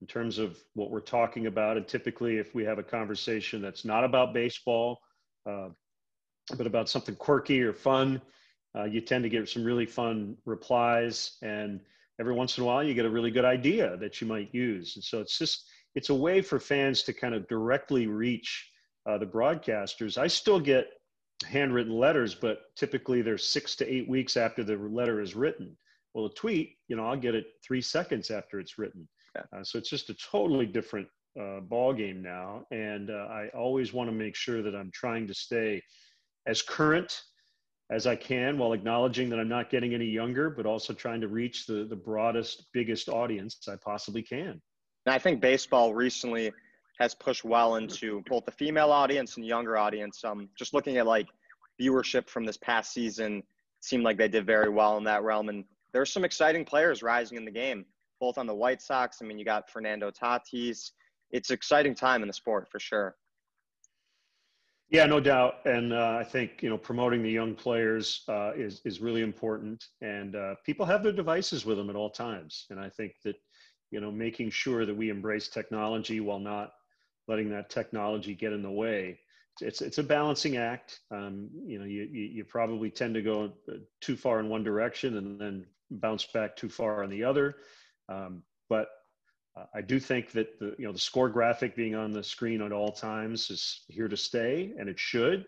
in 0.00 0.06
terms 0.06 0.38
of 0.38 0.56
what 0.74 0.92
we're 0.92 1.00
talking 1.00 1.48
about. 1.48 1.76
And 1.76 1.88
typically, 1.88 2.36
if 2.36 2.54
we 2.54 2.64
have 2.64 2.78
a 2.78 2.84
conversation 2.84 3.60
that's 3.60 3.84
not 3.84 4.04
about 4.04 4.32
baseball, 4.32 5.00
uh, 5.44 5.70
but 6.56 6.68
about 6.68 6.88
something 6.88 7.16
quirky 7.16 7.60
or 7.62 7.72
fun, 7.72 8.22
uh, 8.76 8.84
you 8.84 9.00
tend 9.00 9.24
to 9.24 9.28
get 9.28 9.48
some 9.48 9.64
really 9.64 9.86
fun 9.86 10.36
replies. 10.44 11.36
And 11.42 11.80
every 12.20 12.32
once 12.32 12.58
in 12.58 12.62
a 12.62 12.66
while, 12.68 12.84
you 12.84 12.94
get 12.94 13.06
a 13.06 13.10
really 13.10 13.32
good 13.32 13.44
idea 13.44 13.96
that 13.96 14.20
you 14.20 14.28
might 14.28 14.54
use. 14.54 14.94
And 14.94 15.02
so 15.02 15.18
it's 15.18 15.36
just, 15.36 15.68
it's 15.96 16.10
a 16.10 16.14
way 16.14 16.42
for 16.42 16.60
fans 16.60 17.02
to 17.02 17.12
kind 17.12 17.34
of 17.34 17.48
directly 17.48 18.06
reach 18.06 18.70
uh, 19.06 19.18
the 19.18 19.26
broadcasters. 19.26 20.18
I 20.18 20.26
still 20.26 20.60
get 20.60 20.88
handwritten 21.44 21.92
letters, 21.92 22.34
but 22.34 22.62
typically 22.76 23.22
they're 23.22 23.38
six 23.38 23.76
to 23.76 23.92
eight 23.92 24.08
weeks 24.08 24.36
after 24.36 24.64
the 24.64 24.76
letter 24.76 25.20
is 25.20 25.36
written. 25.36 25.76
Well, 26.14 26.26
a 26.26 26.34
tweet, 26.34 26.76
you 26.88 26.96
know, 26.96 27.06
I'll 27.06 27.16
get 27.16 27.34
it 27.34 27.46
three 27.62 27.82
seconds 27.82 28.30
after 28.30 28.58
it's 28.58 28.78
written. 28.78 29.06
Uh, 29.36 29.62
so 29.62 29.78
it's 29.78 29.90
just 29.90 30.08
a 30.08 30.14
totally 30.14 30.64
different 30.64 31.08
uh, 31.38 31.60
ball 31.60 31.92
game 31.92 32.22
now, 32.22 32.64
and 32.70 33.10
uh, 33.10 33.28
I 33.30 33.48
always 33.54 33.92
want 33.92 34.08
to 34.08 34.16
make 34.16 34.34
sure 34.34 34.62
that 34.62 34.74
I'm 34.74 34.90
trying 34.94 35.26
to 35.26 35.34
stay 35.34 35.82
as 36.46 36.62
current 36.62 37.20
as 37.90 38.06
I 38.06 38.16
can 38.16 38.58
while 38.58 38.72
acknowledging 38.72 39.28
that 39.28 39.38
I'm 39.38 39.48
not 39.48 39.70
getting 39.70 39.94
any 39.94 40.06
younger, 40.06 40.48
but 40.48 40.64
also 40.64 40.92
trying 40.92 41.20
to 41.20 41.28
reach 41.28 41.66
the 41.66 41.84
the 41.84 41.96
broadest, 41.96 42.66
biggest 42.72 43.08
audience 43.08 43.58
I 43.68 43.76
possibly 43.76 44.22
can. 44.22 44.60
And 45.04 45.14
I 45.14 45.18
think 45.18 45.40
baseball 45.40 45.94
recently 45.94 46.50
has 46.98 47.14
pushed 47.14 47.44
well 47.44 47.76
into 47.76 48.22
both 48.28 48.44
the 48.44 48.52
female 48.52 48.90
audience 48.90 49.36
and 49.36 49.46
younger 49.46 49.76
audience. 49.76 50.24
Um, 50.24 50.48
just 50.56 50.74
looking 50.74 50.96
at 50.96 51.06
like 51.06 51.28
viewership 51.80 52.28
from 52.28 52.44
this 52.44 52.56
past 52.56 52.92
season, 52.92 53.42
seemed 53.80 54.04
like 54.04 54.16
they 54.16 54.28
did 54.28 54.46
very 54.46 54.70
well 54.70 54.96
in 54.96 55.04
that 55.04 55.22
realm. 55.22 55.48
And 55.48 55.64
there's 55.92 56.12
some 56.12 56.24
exciting 56.24 56.64
players 56.64 57.02
rising 57.02 57.36
in 57.36 57.44
the 57.44 57.50
game 57.50 57.84
both 58.20 58.38
on 58.38 58.46
the 58.46 58.54
White 58.54 58.82
Sox. 58.82 59.18
I 59.22 59.26
mean, 59.26 59.38
you 59.38 59.44
got 59.44 59.70
Fernando 59.70 60.10
Tatis. 60.10 60.92
It's 61.30 61.50
exciting 61.50 61.94
time 61.94 62.22
in 62.22 62.28
the 62.28 62.34
sport 62.34 62.68
for 62.70 62.78
sure. 62.78 63.16
Yeah, 64.88 65.06
no 65.06 65.18
doubt, 65.18 65.66
and 65.66 65.92
uh, 65.92 66.16
I 66.20 66.22
think 66.22 66.62
you 66.62 66.70
know 66.70 66.78
promoting 66.78 67.20
the 67.20 67.30
young 67.30 67.56
players 67.56 68.22
uh, 68.28 68.52
is 68.54 68.82
is 68.84 69.00
really 69.00 69.22
important, 69.22 69.84
and 70.00 70.36
uh, 70.36 70.54
people 70.64 70.86
have 70.86 71.02
their 71.02 71.12
devices 71.12 71.66
with 71.66 71.76
them 71.76 71.90
at 71.90 71.96
all 71.96 72.08
times, 72.08 72.66
and 72.70 72.78
I 72.78 72.88
think 72.88 73.14
that 73.24 73.34
you 73.90 74.00
know 74.00 74.12
making 74.12 74.50
sure 74.50 74.86
that 74.86 74.96
we 74.96 75.10
embrace 75.10 75.48
technology 75.48 76.20
while 76.20 76.38
not 76.38 76.70
letting 77.28 77.50
that 77.50 77.70
technology 77.70 78.34
get 78.34 78.52
in 78.52 78.62
the 78.62 78.70
way. 78.70 79.18
It's 79.60 79.80
it's 79.80 79.98
a 79.98 80.02
balancing 80.02 80.56
act. 80.56 81.00
Um, 81.10 81.48
you 81.64 81.78
know, 81.78 81.86
you, 81.86 82.02
you 82.02 82.44
probably 82.44 82.90
tend 82.90 83.14
to 83.14 83.22
go 83.22 83.52
uh, 83.68 83.76
too 84.00 84.16
far 84.16 84.38
in 84.40 84.48
one 84.48 84.62
direction 84.62 85.16
and 85.16 85.40
then 85.40 85.66
bounce 85.90 86.26
back 86.26 86.56
too 86.56 86.68
far 86.68 87.02
on 87.02 87.10
the 87.10 87.24
other. 87.24 87.56
Um, 88.08 88.42
but 88.68 88.88
uh, 89.56 89.64
I 89.74 89.80
do 89.80 89.98
think 89.98 90.32
that 90.32 90.58
the 90.58 90.74
you 90.78 90.86
know 90.86 90.92
the 90.92 90.98
score 90.98 91.28
graphic 91.28 91.74
being 91.74 91.94
on 91.94 92.12
the 92.12 92.22
screen 92.22 92.60
at 92.60 92.72
all 92.72 92.92
times 92.92 93.50
is 93.50 93.84
here 93.88 94.08
to 94.08 94.16
stay, 94.16 94.74
and 94.78 94.88
it 94.88 94.98
should. 94.98 95.46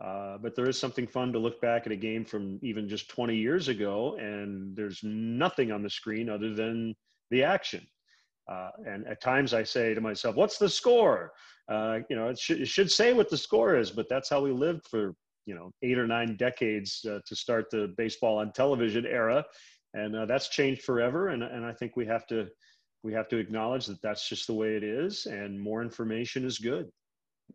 Uh, 0.00 0.38
but 0.38 0.54
there 0.56 0.68
is 0.68 0.78
something 0.78 1.06
fun 1.06 1.32
to 1.32 1.38
look 1.38 1.60
back 1.60 1.84
at 1.84 1.92
a 1.92 1.96
game 1.96 2.24
from 2.24 2.58
even 2.62 2.88
just 2.88 3.10
20 3.10 3.36
years 3.36 3.68
ago, 3.68 4.16
and 4.18 4.74
there's 4.74 5.00
nothing 5.02 5.70
on 5.70 5.82
the 5.82 5.90
screen 5.90 6.30
other 6.30 6.54
than 6.54 6.94
the 7.30 7.44
action. 7.44 7.86
Uh, 8.50 8.70
and 8.86 9.06
at 9.06 9.20
times 9.20 9.54
I 9.54 9.62
say 9.62 9.94
to 9.94 10.00
myself, 10.00 10.36
"What's 10.36 10.58
the 10.58 10.68
score?" 10.68 11.32
Uh, 11.68 12.00
you 12.08 12.16
know, 12.16 12.28
it 12.28 12.38
should, 12.38 12.60
it 12.60 12.68
should 12.68 12.90
say 12.90 13.12
what 13.12 13.30
the 13.30 13.36
score 13.36 13.76
is, 13.76 13.90
but 13.92 14.08
that's 14.08 14.28
how 14.28 14.42
we 14.42 14.50
lived 14.50 14.88
for 14.88 15.14
you 15.46 15.54
know 15.54 15.72
eight 15.82 15.98
or 15.98 16.06
nine 16.06 16.36
decades 16.36 17.04
uh, 17.08 17.18
to 17.26 17.36
start 17.36 17.70
the 17.70 17.94
baseball 17.96 18.38
on 18.38 18.52
television 18.52 19.06
era. 19.06 19.44
And 19.94 20.14
uh, 20.14 20.26
that's 20.26 20.48
changed 20.48 20.82
forever. 20.82 21.28
And, 21.28 21.42
and 21.42 21.64
i 21.64 21.72
think 21.72 21.96
we 21.96 22.06
have 22.06 22.26
to 22.28 22.48
we 23.02 23.12
have 23.12 23.28
to 23.28 23.36
acknowledge 23.36 23.86
that 23.86 24.00
that's 24.02 24.28
just 24.28 24.46
the 24.46 24.54
way 24.54 24.76
it 24.76 24.84
is 24.84 25.26
and 25.26 25.58
more 25.58 25.82
information 25.82 26.44
is 26.44 26.58
good. 26.58 26.90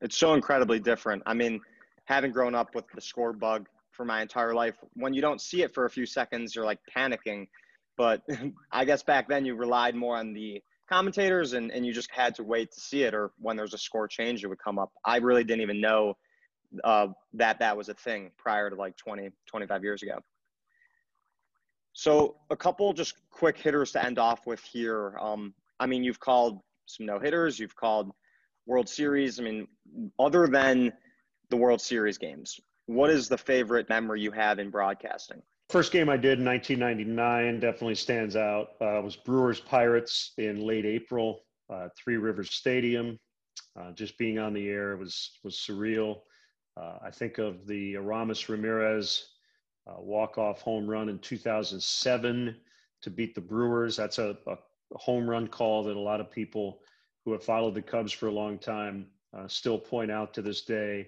It's 0.01 0.17
so 0.17 0.33
incredibly 0.33 0.79
different. 0.79 1.23
I 1.25 1.33
mean 1.33 1.61
having 2.05 2.31
grown 2.31 2.53
up 2.53 2.75
with 2.75 2.85
the 2.93 3.01
score 3.01 3.33
bug 3.33 3.67
for 3.91 4.05
my 4.05 4.21
entire 4.21 4.53
life 4.53 4.75
when 4.93 5.13
you 5.13 5.21
don't 5.21 5.41
see 5.41 5.61
it 5.61 5.73
for 5.73 5.85
a 5.85 5.89
few 5.89 6.05
seconds 6.05 6.55
you're 6.55 6.65
like 6.65 6.79
panicking. 6.95 7.47
But 7.97 8.23
i 8.71 8.83
guess 8.83 9.03
back 9.03 9.29
then 9.29 9.45
you 9.45 9.55
relied 9.55 9.95
more 9.95 10.17
on 10.17 10.33
the 10.33 10.61
commentators 10.87 11.53
and, 11.53 11.71
and 11.71 11.85
you 11.85 11.93
just 11.93 12.11
had 12.11 12.35
to 12.35 12.43
wait 12.43 12.71
to 12.71 12.79
see 12.79 13.03
it 13.03 13.13
or 13.13 13.31
when 13.39 13.57
there's 13.57 13.73
a 13.73 13.77
score 13.77 14.07
change 14.07 14.43
it 14.43 14.47
would 14.47 14.59
come 14.59 14.77
up 14.77 14.91
i 15.03 15.17
really 15.17 15.43
didn't 15.43 15.61
even 15.61 15.81
know 15.81 16.15
uh, 16.83 17.07
that 17.33 17.57
that 17.59 17.75
was 17.75 17.89
a 17.89 17.93
thing 17.93 18.31
prior 18.37 18.69
to 18.69 18.75
like 18.75 18.95
20 18.97 19.29
25 19.47 19.83
years 19.83 20.03
ago 20.03 20.19
so 21.95 22.35
a 22.49 22.57
couple 22.57 22.91
just 22.91 23.15
quick 23.31 23.57
hitters 23.57 23.93
to 23.93 24.05
end 24.05 24.19
off 24.19 24.45
with 24.45 24.59
here. 24.59 25.17
Um, 25.17 25.53
I 25.79 25.85
mean, 25.85 26.03
you've 26.03 26.19
called 26.19 26.59
some 26.87 27.05
no 27.05 27.19
hitters, 27.19 27.57
you've 27.57 27.75
called 27.75 28.11
World 28.65 28.89
Series. 28.89 29.39
I 29.39 29.43
mean, 29.43 29.67
other 30.19 30.45
than 30.45 30.91
the 31.49 31.55
World 31.55 31.79
Series 31.79 32.17
games, 32.17 32.59
what 32.87 33.09
is 33.09 33.29
the 33.29 33.37
favorite 33.37 33.87
memory 33.87 34.19
you 34.19 34.31
have 34.31 34.59
in 34.59 34.71
broadcasting? 34.71 35.41
First 35.69 35.91
game 35.91 36.09
I 36.09 36.17
did 36.17 36.39
in 36.39 36.45
1999 36.45 37.59
definitely 37.59 37.95
stands 37.95 38.35
out. 38.35 38.69
Uh, 38.79 39.01
was 39.03 39.15
Brewers 39.15 39.59
Pirates 39.59 40.33
in 40.37 40.59
late 40.59 40.85
April, 40.85 41.41
uh, 41.69 41.89
Three 41.97 42.17
Rivers 42.17 42.53
Stadium. 42.53 43.19
Uh, 43.79 43.91
just 43.91 44.17
being 44.17 44.37
on 44.37 44.53
the 44.53 44.69
air 44.69 44.95
was 44.95 45.31
was 45.43 45.55
surreal. 45.55 46.21
Uh, 46.77 46.99
I 47.03 47.09
think 47.09 47.39
of 47.39 47.65
the 47.65 47.95
Aramis 47.95 48.47
Ramirez 48.47 49.29
uh, 49.87 49.99
walk-off 49.99 50.61
home 50.61 50.87
run 50.87 51.09
in 51.09 51.19
2007 51.19 52.55
to 53.01 53.09
beat 53.09 53.35
the 53.35 53.41
Brewers. 53.41 53.95
That's 53.95 54.17
a, 54.17 54.37
a, 54.47 54.57
home 54.93 55.29
run 55.29 55.47
call 55.47 55.83
that 55.83 55.95
a 55.95 55.99
lot 55.99 56.21
of 56.21 56.31
people 56.31 56.81
who 57.23 57.31
have 57.31 57.43
followed 57.43 57.73
the 57.73 57.81
Cubs 57.81 58.11
for 58.11 58.27
a 58.27 58.31
long 58.31 58.57
time 58.57 59.07
uh, 59.35 59.47
still 59.47 59.77
point 59.77 60.11
out 60.11 60.33
to 60.33 60.41
this 60.41 60.61
day. 60.61 61.07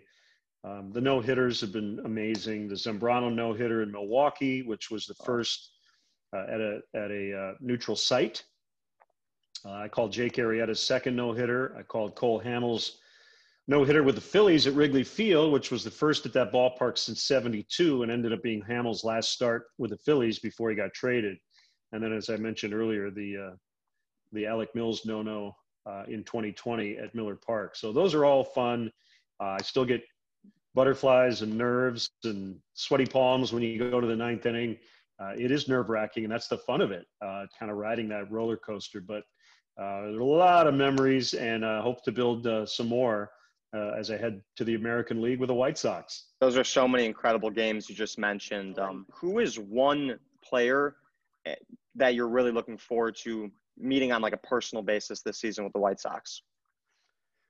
Um, 0.68 0.92
the 0.92 1.02
no 1.02 1.22
hitters 1.22 1.62
have 1.62 1.72
been 1.72 2.02
amazing. 2.04 2.68
The 2.68 2.76
Zambrano 2.76 3.34
no 3.34 3.54
hitter 3.54 3.84
in 3.84 3.92
Milwaukee, 3.92 4.64
which 4.64 4.92
was 4.92 5.06
the 5.06 5.14
first 5.14 5.72
uh, 6.34 6.46
at 6.50 6.60
a 6.60 6.80
at 6.94 7.12
a 7.12 7.38
uh, 7.38 7.54
neutral 7.62 7.96
site. 7.96 8.44
Uh, 9.66 9.72
I 9.72 9.88
called 9.88 10.12
Jake 10.12 10.36
Arrieta's 10.36 10.82
second 10.82 11.16
no 11.16 11.32
hitter. 11.32 11.76
I 11.78 11.84
called 11.84 12.16
Cole 12.16 12.42
Hamels' 12.42 12.98
no 13.68 13.84
hitter 13.84 14.04
with 14.04 14.16
the 14.16 14.22
Phillies 14.22 14.68
at 14.68 14.74
Wrigley 14.74 15.04
Field, 15.04 15.54
which 15.54 15.72
was 15.72 15.84
the 15.84 15.92
first 15.92 16.26
at 16.26 16.34
that 16.34 16.52
ballpark 16.52 16.98
since 16.98 17.24
72 17.24 18.04
and 18.04 18.12
ended 18.12 18.34
up 18.34 18.44
being 18.44 18.62
Hamels' 18.62 19.04
last 19.04 19.32
start 19.32 19.68
with 19.78 19.92
the 19.92 19.98
Phillies 19.98 20.40
before 20.40 20.70
he 20.70 20.76
got 20.76 20.94
traded. 20.94 21.38
And 21.92 22.04
then, 22.04 22.12
as 22.12 22.30
I 22.30 22.36
mentioned 22.36 22.74
earlier, 22.74 23.10
the, 23.10 23.38
uh, 23.38 23.56
the 24.34 24.46
Alec 24.46 24.76
Mills 24.76 25.06
no 25.06 25.22
no 25.22 25.56
uh, 25.86 26.04
in 26.08 26.24
2020 26.24 26.98
at 26.98 27.16
Miller 27.16 27.36
Park. 27.36 27.76
So 27.76 27.94
those 27.94 28.14
are 28.14 28.26
all 28.26 28.44
fun. 28.44 28.92
Uh, 29.40 29.58
I 29.60 29.62
still 29.62 29.86
get 29.86 30.02
butterflies 30.78 31.42
and 31.42 31.58
nerves 31.58 32.12
and 32.24 32.56
sweaty 32.76 33.08
palms 33.08 33.52
when 33.52 33.64
you 33.64 33.80
go 33.80 34.00
to 34.00 34.06
the 34.06 34.16
ninth 34.16 34.46
inning. 34.46 34.78
Uh, 35.20 35.34
it 35.36 35.50
is 35.50 35.68
nerve 35.68 35.90
wracking, 35.90 36.24
and 36.24 36.32
that's 36.32 36.48
the 36.48 36.60
fun 36.60 36.82
of 36.82 36.92
it, 36.92 37.08
uh, 37.26 37.48
kind 37.60 37.72
of 37.72 37.78
riding 37.78 38.08
that 38.08 38.32
roller 38.32 38.56
coaster. 38.56 39.02
But 39.02 39.24
uh, 39.82 40.02
there's 40.04 40.18
a 40.18 40.24
lot 40.24 40.68
of 40.68 40.76
memories, 40.76 41.34
and 41.34 41.66
I 41.66 41.82
hope 41.82 42.04
to 42.04 42.12
build 42.12 42.48
some 42.70 42.88
more 42.88 43.32
uh, 43.76 43.94
as 43.98 44.12
I 44.12 44.18
head 44.18 44.40
to 44.58 44.64
the 44.64 44.76
American 44.76 45.20
League 45.20 45.40
with 45.40 45.48
the 45.48 45.56
White 45.56 45.80
Sox. 45.80 46.28
Those 46.40 46.56
are 46.58 46.64
so 46.64 46.88
many 46.88 47.06
incredible 47.06 47.50
games 47.50 47.90
you 47.90 47.96
just 47.96 48.20
mentioned. 48.20 48.78
Um, 48.78 49.08
who 49.12 49.40
is 49.40 49.58
one 49.58 50.20
player 50.44 50.98
eh, 51.48 51.56
that 51.96 52.14
you're 52.14 52.30
really 52.30 52.52
looking 52.52 52.78
forward 52.78 53.16
to 53.24 53.50
meeting 53.80 54.12
on 54.12 54.22
like 54.22 54.34
a 54.34 54.38
personal 54.38 54.84
basis 54.84 55.24
this 55.24 55.40
season 55.40 55.64
with 55.64 55.74
the 55.74 55.80
White 55.80 56.00
Sox? 56.00 56.44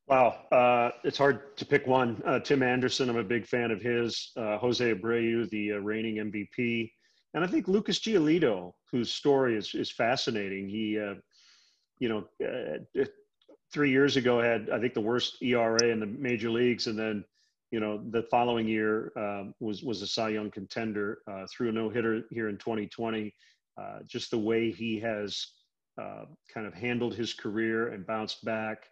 Wow, 0.08 0.38
uh, 0.54 0.91
it's 1.04 1.17
hard 1.17 1.58
to 1.58 1.65
pick 1.65 1.86
one. 1.86 2.22
Uh, 2.26 2.39
Tim 2.39 2.63
Anderson, 2.63 3.10
I'm 3.10 3.17
a 3.17 3.24
big 3.24 3.46
fan 3.46 3.72
of 3.72 3.82
his. 3.82 4.32
Uh, 4.38 4.58
Jose 4.58 4.93
Abreu, 4.93 5.50
the 5.50 5.74
uh, 5.74 5.78
reigning 5.80 6.32
MVP, 6.32 6.89
and 7.34 7.43
I 7.43 7.48
think 7.48 7.67
Lucas 7.67 8.00
Giolito, 8.00 8.72
whose 8.89 9.12
story 9.13 9.58
is 9.58 9.76
is 9.76 9.91
fascinating. 9.91 10.70
He, 10.70 10.98
uh, 10.98 11.15
you 12.00 12.08
know, 12.08 12.26
uh, 12.41 13.04
three 13.74 13.91
years 13.91 14.15
ago 14.15 14.39
had 14.39 14.70
I 14.70 14.80
think 14.80 14.93
the 14.93 15.02
worst 15.02 15.41
ERA 15.41 15.84
in 15.88 16.00
the 16.00 16.06
major 16.06 16.50
leagues, 16.50 16.88
and 16.88 16.98
then 16.98 17.26
you 17.72 17.82
know 17.82 18.02
the 18.12 18.24
following 18.32 18.65
year 18.65 19.12
um, 19.17 19.54
was 19.60 19.84
was 19.84 20.02
a 20.04 20.08
Cy 20.08 20.30
Young 20.30 20.50
contender. 20.52 21.20
threw 21.52 21.67
a 21.67 21.72
no 21.74 21.89
hitter 21.89 22.24
here 22.32 22.48
in 22.48 22.58
2020. 22.58 23.34
just 24.06 24.32
the 24.32 24.39
way 24.39 24.72
he 24.72 25.02
has 25.02 25.48
kind 25.98 26.65
of 26.65 26.74
handled 26.74 27.13
his 27.13 27.34
career 27.34 27.89
and 27.89 28.08
bounced 28.08 28.46
back 28.46 28.88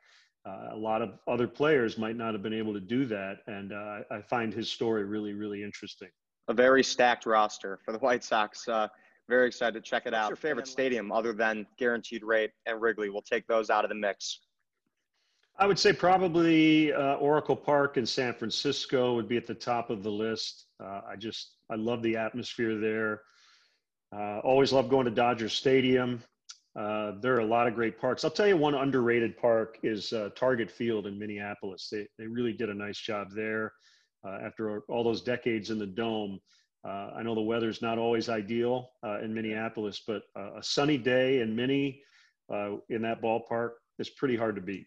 uh, 0.46 0.70
a 0.74 0.78
lot 0.78 1.02
of 1.02 1.18
other 1.28 1.48
players 1.48 1.98
might 1.98 2.16
not 2.16 2.34
have 2.34 2.44
been 2.44 2.54
able 2.54 2.74
to 2.74 2.80
do 2.80 3.06
that. 3.06 3.40
And 3.48 3.74
uh, 3.74 4.00
I 4.12 4.22
find 4.22 4.54
his 4.54 4.70
story 4.70 5.04
really, 5.04 5.34
really 5.34 5.64
interesting. 5.64 6.10
A 6.48 6.54
very 6.54 6.84
stacked 6.84 7.26
roster 7.26 7.80
for 7.84 7.92
the 7.92 7.98
White 8.06 8.24
Sox. 8.24 8.68
Uh, 8.68 8.88
very 9.28 9.48
excited 9.48 9.74
to 9.74 9.82
check 9.82 10.04
it 10.06 10.14
What's 10.14 10.24
out. 10.24 10.30
your 10.30 10.36
favorite 10.36 10.68
stadium 10.68 11.12
other 11.12 11.34
than 11.34 11.66
Guaranteed 11.78 12.24
Rate 12.24 12.52
and 12.68 12.80
Wrigley? 12.80 13.10
We'll 13.10 13.24
take 13.24 13.48
those 13.48 13.70
out 13.72 13.84
of 13.84 13.90
the 13.90 13.96
mix. 13.96 14.42
I 15.58 15.66
would 15.66 15.80
say 15.80 15.94
probably 15.94 16.92
uh, 16.94 17.16
Oracle 17.16 17.56
Park 17.56 17.98
in 17.98 18.06
San 18.06 18.34
Francisco 18.34 19.16
would 19.16 19.28
be 19.28 19.38
at 19.38 19.48
the 19.48 19.56
top 19.56 19.90
of 19.90 20.04
the 20.04 20.12
list. 20.12 20.68
Uh, 20.84 21.02
I 21.10 21.16
just 21.16 21.54
I 21.72 21.76
love 21.76 22.04
the 22.04 22.18
atmosphere 22.18 22.78
there. 22.78 23.22
Uh, 24.16 24.40
always 24.40 24.74
love 24.74 24.90
going 24.90 25.06
to 25.06 25.12
Dodger 25.12 25.50
Stadium. 25.50 26.22
Uh, 26.76 27.14
there 27.22 27.34
are 27.36 27.40
a 27.40 27.46
lot 27.46 27.68
of 27.68 27.74
great 27.74 27.98
parks. 27.98 28.26
I'll 28.26 28.32
tell 28.32 28.48
you 28.48 28.58
one 28.58 28.76
underrated 28.76 29.38
park 29.38 29.78
is 29.82 30.12
uh, 30.12 30.30
Target 30.36 30.70
Field 30.70 31.08
in 31.08 31.18
Minneapolis. 31.18 31.88
They, 31.90 32.06
they 32.20 32.28
really 32.28 32.52
did 32.52 32.70
a 32.70 32.74
nice 32.74 33.00
job 33.00 33.30
there 33.34 33.72
uh, 34.28 34.40
after 34.44 34.82
all 34.90 35.04
those 35.04 35.22
decades 35.22 35.70
in 35.70 35.80
the 35.80 35.86
dome. 35.86 36.40
Uh, 36.86 37.12
I 37.16 37.24
know 37.24 37.34
the 37.34 37.42
weather's 37.42 37.82
not 37.82 37.98
always 37.98 38.28
ideal 38.28 38.90
uh, 39.06 39.22
in 39.22 39.34
Minneapolis, 39.34 40.02
but 40.06 40.24
a 40.36 40.62
sunny 40.62 40.98
day 40.98 41.40
in 41.40 41.56
Minnie 41.56 42.02
in 42.90 43.02
that 43.02 43.22
ballpark 43.22 43.72
is 43.98 44.10
pretty 44.10 44.36
hard 44.36 44.56
to 44.56 44.62
beat. 44.62 44.86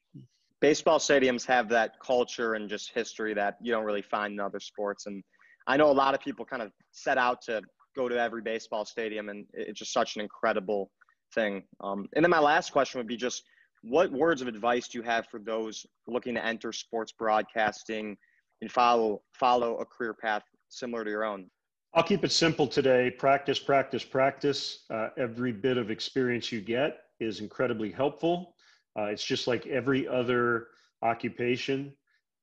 Baseball 0.60 0.98
stadiums 0.98 1.46
have 1.46 1.68
that 1.70 1.98
culture 2.00 2.54
and 2.54 2.68
just 2.68 2.90
history 2.92 3.32
that 3.32 3.56
you 3.62 3.72
don't 3.72 3.84
really 3.84 4.02
find 4.02 4.34
in 4.34 4.40
other 4.40 4.60
sports. 4.60 5.06
And 5.06 5.24
I 5.66 5.76
know 5.76 5.90
a 5.90 5.92
lot 5.92 6.14
of 6.14 6.20
people 6.20 6.44
kind 6.44 6.62
of 6.62 6.70
set 6.92 7.16
out 7.16 7.40
to 7.42 7.62
go 7.96 8.08
to 8.08 8.20
every 8.20 8.42
baseball 8.42 8.84
stadium, 8.84 9.30
and 9.30 9.46
it's 9.54 9.78
just 9.78 9.94
such 9.94 10.16
an 10.16 10.20
incredible– 10.20 10.90
thing. 11.34 11.62
Um, 11.80 12.08
and 12.14 12.24
then 12.24 12.30
my 12.30 12.38
last 12.38 12.72
question 12.72 12.98
would 12.98 13.06
be 13.06 13.16
just 13.16 13.44
what 13.82 14.10
words 14.10 14.42
of 14.42 14.48
advice 14.48 14.88
do 14.88 14.98
you 14.98 15.04
have 15.04 15.26
for 15.26 15.38
those 15.38 15.86
looking 16.06 16.34
to 16.34 16.44
enter 16.44 16.72
sports 16.72 17.12
broadcasting 17.12 18.16
and 18.60 18.70
follow 18.70 19.22
follow 19.34 19.76
a 19.76 19.84
career 19.84 20.14
path 20.14 20.42
similar 20.68 21.04
to 21.04 21.10
your 21.10 21.24
own? 21.24 21.48
I'll 21.94 22.02
keep 22.02 22.24
it 22.24 22.32
simple 22.32 22.66
today. 22.66 23.10
Practice, 23.10 23.58
practice, 23.58 24.04
practice. 24.04 24.84
Uh, 24.90 25.08
every 25.16 25.52
bit 25.52 25.78
of 25.78 25.90
experience 25.90 26.52
you 26.52 26.60
get 26.60 27.00
is 27.18 27.40
incredibly 27.40 27.90
helpful. 27.90 28.54
Uh, 28.98 29.04
it's 29.04 29.24
just 29.24 29.46
like 29.46 29.66
every 29.66 30.06
other 30.06 30.68
occupation. 31.02 31.92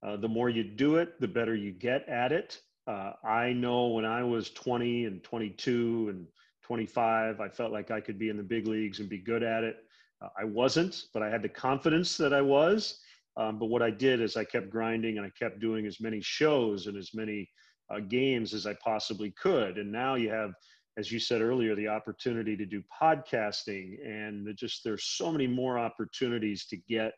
Uh, 0.06 0.17
the 0.17 0.28
more 0.28 0.50
you 0.50 0.63
do 0.63 0.95
it, 0.98 1.19
the 1.19 1.28
better 1.28 1.56
you 1.56 1.71
get 1.71 2.08
at 2.10 2.32
it. 2.32 2.60
Uh, 2.88 3.13
I 3.24 3.54
know 3.54 3.88
when 3.88 4.06
I 4.06 4.24
was 4.24 4.52
20 4.52 5.06
and 5.06 5.24
22 5.24 6.08
and 6.10 6.28
25. 6.65 7.39
I 7.39 7.47
felt 7.47 7.71
like 7.71 7.91
I 7.91 8.01
could 8.01 8.17
be 8.17 8.30
in 8.30 8.38
the 8.38 8.43
big 8.43 8.67
leagues 8.67 8.99
and 8.99 9.08
be 9.08 9.19
good 9.19 9.43
at 9.43 9.63
it. 9.63 9.78
Uh, 10.19 10.30
I 10.39 10.45
wasn't, 10.45 11.04
but 11.13 11.21
I 11.21 11.30
had 11.30 11.43
the 11.43 11.49
confidence 11.49 12.17
that 12.17 12.34
I 12.34 12.41
was. 12.41 13.01
Um, 13.38 13.60
but 13.60 13.67
what 13.67 13.84
I 13.84 13.91
did 13.91 14.19
is 14.19 14.36
I 14.36 14.45
kept 14.45 14.71
grinding 14.71 15.17
and 15.17 15.25
I 15.28 15.32
kept 15.38 15.60
doing 15.60 15.86
as 15.86 16.01
many 16.01 16.21
shows 16.21 16.88
and 16.88 16.97
as 16.97 17.12
many 17.13 17.47
uh, 17.93 17.99
games 17.99 18.54
as 18.54 18.65
I 18.65 18.75
possibly 18.84 19.32
could. 19.39 19.78
And 19.78 19.91
now 19.91 20.15
you 20.15 20.32
have, 20.32 20.54
as 20.97 21.12
you 21.12 21.19
said 21.19 21.41
earlier, 21.41 21.75
the 21.75 21.88
opportunity 21.88 22.58
to 22.58 22.65
do 22.65 22.82
podcasting 23.01 23.97
and 24.04 24.47
just 24.58 24.84
there's 24.84 25.04
so 25.04 25.32
many 25.32 25.45
more 25.45 25.78
opportunities 25.78 26.65
to 26.67 26.78
get 26.78 27.13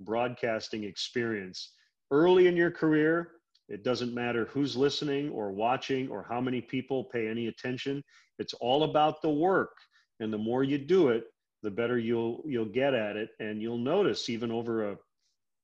broadcasting 0.00 0.82
experience 0.82 1.74
early 2.10 2.48
in 2.48 2.56
your 2.56 2.72
career. 2.72 3.32
It 3.68 3.82
doesn't 3.82 4.14
matter 4.14 4.46
who's 4.46 4.76
listening 4.76 5.30
or 5.30 5.50
watching 5.50 6.08
or 6.08 6.26
how 6.28 6.40
many 6.40 6.60
people 6.60 7.04
pay 7.04 7.28
any 7.28 7.46
attention. 7.46 8.02
It's 8.38 8.54
all 8.54 8.84
about 8.84 9.22
the 9.22 9.30
work. 9.30 9.74
And 10.20 10.32
the 10.32 10.38
more 10.38 10.64
you 10.64 10.78
do 10.78 11.08
it, 11.08 11.24
the 11.62 11.70
better 11.70 11.98
you'll 11.98 12.42
you'll 12.44 12.66
get 12.66 12.94
at 12.94 13.16
it. 13.16 13.30
And 13.40 13.62
you'll 13.62 13.78
notice 13.78 14.28
even 14.28 14.50
over 14.50 14.90
a 14.90 14.96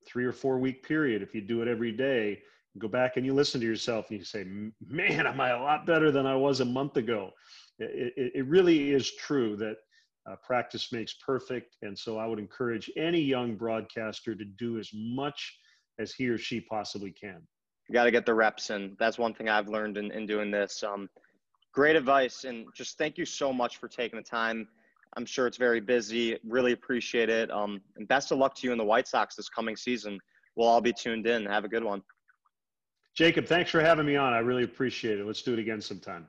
three 0.07 0.25
or 0.25 0.33
four 0.33 0.59
week 0.59 0.87
period, 0.87 1.23
if 1.23 1.35
you 1.35 1.43
do 1.43 1.61
it 1.63 1.69
every 1.69 1.93
day, 1.93 2.41
go 2.79 2.89
back 2.89 3.17
and 3.17 3.27
you 3.27 3.35
listen 3.35 3.61
to 3.61 3.67
yourself 3.67 4.11
and 4.11 4.19
you 4.19 4.25
say, 4.25 4.45
man, 4.87 5.27
am 5.27 5.41
I 5.41 5.51
a 5.51 5.63
lot 5.63 5.87
better 5.87 6.11
than 6.11 6.27
I 6.27 6.37
was 6.37 6.61
a 6.61 6.65
month 6.65 6.97
ago? 6.97 7.31
It, 7.79 8.15
it, 8.17 8.33
it 8.37 8.47
really 8.47 8.93
is 8.93 9.11
true 9.17 9.57
that 9.57 9.77
uh, 10.31 10.37
practice 10.45 10.93
makes 10.93 11.15
perfect. 11.15 11.77
And 11.83 11.99
so 11.99 12.19
I 12.19 12.27
would 12.27 12.39
encourage 12.39 12.91
any 12.97 13.21
young 13.21 13.57
broadcaster 13.57 14.35
to 14.35 14.45
do 14.45 14.79
as 14.79 14.91
much 14.95 15.59
as 15.99 16.13
he 16.13 16.29
or 16.29 16.39
she 16.39 16.61
possibly 16.61 17.11
can. 17.11 17.47
You 17.91 17.95
got 17.95 18.05
to 18.05 18.13
get 18.13 18.25
the 18.25 18.35
reps 18.35 18.71
in. 18.71 18.97
That's 19.01 19.19
one 19.19 19.35
thing 19.35 19.49
I've 19.49 19.67
learned 19.67 19.97
in, 19.99 20.13
in 20.13 20.25
doing 20.25 20.53
this. 20.53 20.85
Um, 20.85 21.11
Great 21.73 21.97
advice. 21.97 22.45
And 22.45 22.67
just 22.73 22.99
thank 22.99 23.19
you 23.19 23.25
so 23.25 23.53
much 23.53 23.79
for 23.79 23.89
taking 23.89 24.17
the 24.17 24.23
time. 24.23 24.69
I'm 25.17 25.27
sure 25.27 25.49
it's 25.49 25.57
very 25.57 25.81
busy. 25.81 26.39
Really 26.45 26.71
appreciate 26.71 27.29
it. 27.29 27.51
Um, 27.51 27.81
and 27.97 28.07
best 28.07 28.31
of 28.31 28.39
luck 28.39 28.55
to 28.57 28.67
you 28.69 28.71
in 28.71 28.79
the 28.79 28.85
White 28.85 29.09
Sox 29.09 29.35
this 29.35 29.49
coming 29.49 29.75
season. 29.75 30.21
We'll 30.55 30.69
all 30.69 30.81
be 30.81 30.93
tuned 30.93 31.27
in. 31.27 31.47
Have 31.47 31.65
a 31.65 31.69
good 31.69 31.83
one. 31.83 32.01
Jacob, 33.17 33.47
thanks 33.47 33.73
for 33.73 33.81
having 33.81 34.07
me 34.07 34.15
on. 34.15 34.33
I 34.33 34.39
really 34.39 34.63
appreciate 34.63 35.19
it. 35.19 35.27
Let's 35.27 35.43
do 35.43 35.53
it 35.53 35.59
again 35.59 35.81
sometime. 35.81 36.29